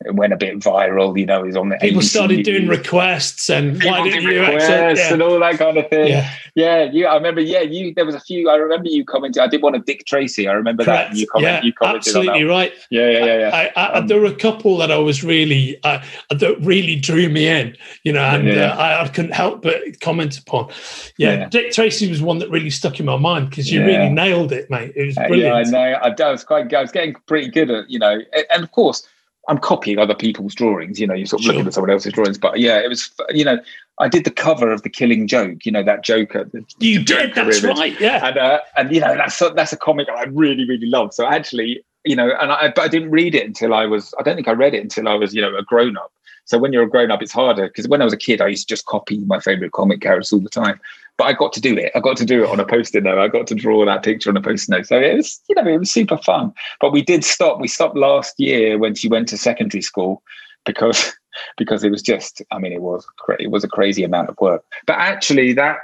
[0.05, 1.17] it went a bit viral.
[1.19, 4.97] You know, he's on the people ABC started doing requests and why didn't you accept
[4.97, 5.13] yeah.
[5.13, 6.07] and all that kind of thing.
[6.07, 6.33] Yeah.
[6.55, 7.05] yeah, you.
[7.05, 7.41] I remember.
[7.41, 7.93] Yeah, you.
[7.93, 8.49] There was a few.
[8.49, 9.43] I remember you commented.
[9.43, 10.47] I did one of Dick Tracy.
[10.47, 11.11] I remember Correct.
[11.11, 11.19] that.
[11.19, 11.51] You comment.
[11.51, 12.71] Yeah, you commented absolutely right.
[12.89, 13.39] Yeah, yeah, yeah.
[13.39, 13.71] yeah.
[13.75, 17.27] I, I, um, there were a couple that I was really uh, that really drew
[17.27, 17.75] me in.
[18.03, 20.71] You know, and yeah, uh, I, I, couldn't help but comment upon.
[21.17, 24.53] Yeah, Dick Tracy was one that really stuck in my mind because you really nailed
[24.53, 24.93] it, mate.
[24.95, 25.75] It was brilliant.
[25.75, 26.25] Uh, yeah, I know.
[26.25, 26.73] I was quite.
[26.73, 29.05] I was getting pretty good at you know, and of course
[29.47, 30.99] I'm copying other people's drawings.
[30.99, 31.53] You know, you're sort of sure.
[31.53, 32.37] looking at someone else's drawings.
[32.37, 33.09] But yeah, it was.
[33.29, 33.59] You know,
[33.99, 35.65] I did the cover of the Killing Joke.
[35.65, 36.45] You know that Joker.
[36.45, 37.33] The, you did.
[37.33, 37.77] That's image.
[37.77, 37.99] right.
[37.99, 38.27] Yeah.
[38.27, 41.13] And uh, and you know that's a, that's a comic I really really love.
[41.13, 44.13] So actually, you know, and I but I didn't read it until I was.
[44.19, 46.11] I don't think I read it until I was you know a grown up.
[46.45, 48.47] So when you're a grown up, it's harder because when I was a kid, I
[48.47, 50.79] used to just copy my favorite comic characters all the time.
[51.19, 51.91] But I got to do it.
[51.93, 53.19] I got to do it on a post-it note.
[53.19, 54.85] I got to draw that picture on a post-it note.
[54.85, 56.53] So it was, you know, it was super fun.
[56.79, 57.59] But we did stop.
[57.59, 60.23] We stopped last year when she went to secondary school
[60.65, 61.13] because
[61.57, 62.41] because it was just.
[62.51, 63.05] I mean, it was
[63.37, 64.63] it was a crazy amount of work.
[64.87, 65.81] But actually, that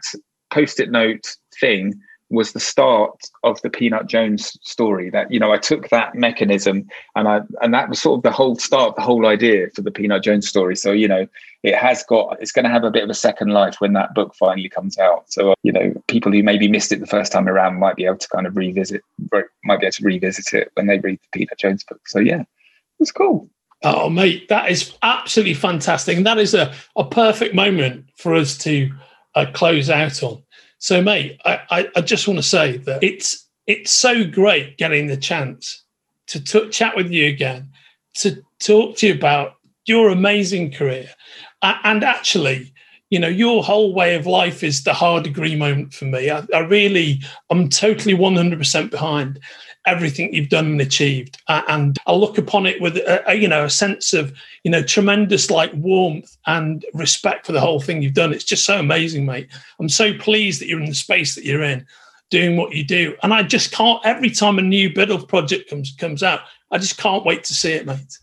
[0.51, 1.99] post-it note thing
[2.29, 5.09] was the start of the Peanut Jones story.
[5.09, 8.31] That you know, I took that mechanism and I and that was sort of the
[8.31, 10.75] whole start, the whole idea for the Peanut Jones story.
[10.75, 11.27] So you know,
[11.63, 14.13] it has got it's going to have a bit of a second life when that
[14.13, 15.31] book finally comes out.
[15.31, 18.17] So you know, people who maybe missed it the first time around might be able
[18.17, 19.01] to kind of revisit,
[19.63, 22.01] might be able to revisit it when they read the Peanut Jones book.
[22.07, 22.43] So yeah,
[22.99, 23.49] it's cool.
[23.83, 26.17] Oh, mate, that is absolutely fantastic.
[26.17, 28.91] And that is a, a perfect moment for us to
[29.35, 30.41] uh, close out on.
[30.77, 35.07] So, mate, I, I, I just want to say that it's it's so great getting
[35.07, 35.83] the chance
[36.27, 37.69] to t- chat with you again,
[38.15, 41.09] to talk to you about your amazing career.
[41.61, 42.73] Uh, and actually,
[43.09, 46.29] you know, your whole way of life is the Hard Agree moment for me.
[46.29, 49.39] I, I really, I'm totally 100% behind
[49.85, 51.41] everything you've done and achieved.
[51.47, 54.33] And I look upon it with, a, a, you know, a sense of,
[54.63, 58.33] you know, tremendous like warmth and respect for the whole thing you've done.
[58.33, 59.47] It's just so amazing, mate.
[59.79, 61.85] I'm so pleased that you're in the space that you're in,
[62.29, 63.15] doing what you do.
[63.23, 66.41] And I just can't, every time a new Biddulph project comes comes out,
[66.71, 68.17] I just can't wait to see it, mate.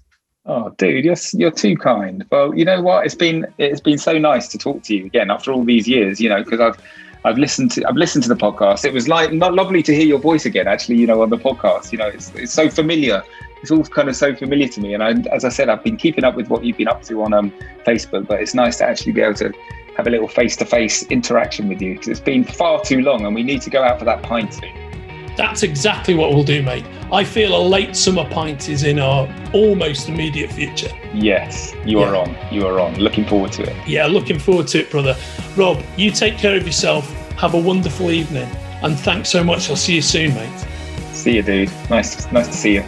[0.45, 2.25] Oh, dude, you're you're too kind.
[2.31, 3.07] Well, you know what?
[3.07, 6.21] It's been it's been so nice to talk to you again after all these years.
[6.21, 6.77] You know, because I've
[7.25, 8.85] I've listened to I've listened to the podcast.
[8.85, 10.67] It was like not lovely to hear your voice again.
[10.67, 13.23] Actually, you know, on the podcast, you know, it's it's so familiar.
[13.61, 14.95] It's all kind of so familiar to me.
[14.95, 17.23] And I, as I said, I've been keeping up with what you've been up to
[17.23, 17.53] on um,
[17.87, 19.53] Facebook, but it's nice to actually be able to
[19.97, 23.45] have a little face-to-face interaction with you because it's been far too long, and we
[23.45, 24.92] need to go out for that pint soon.
[25.37, 26.85] That's exactly what we'll do, mate.
[27.11, 30.91] I feel a late summer pint is in our almost immediate future.
[31.15, 32.37] Yes, you are on.
[32.51, 32.99] You are on.
[32.99, 33.89] Looking forward to it.
[33.89, 35.17] Yeah, looking forward to it, brother.
[35.57, 37.11] Rob, you take care of yourself.
[37.37, 38.49] Have a wonderful evening.
[38.83, 39.71] And thanks so much.
[39.71, 40.67] I'll see you soon, mate.
[41.13, 41.71] See you, dude.
[41.89, 42.85] Nice, nice to see you.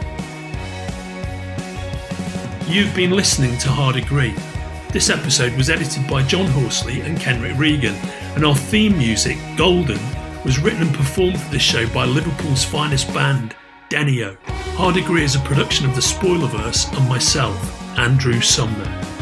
[2.66, 4.34] You've been listening to Hard Agree.
[4.90, 7.94] This episode was edited by John Horsley and Kenrick Regan,
[8.36, 9.98] and our theme music, Golden,
[10.44, 13.56] was written and performed for this show by Liverpool's finest band,
[13.88, 14.36] Denio.
[14.76, 19.13] Hard Agree is a production of the Spoilerverse and myself, Andrew Sumner.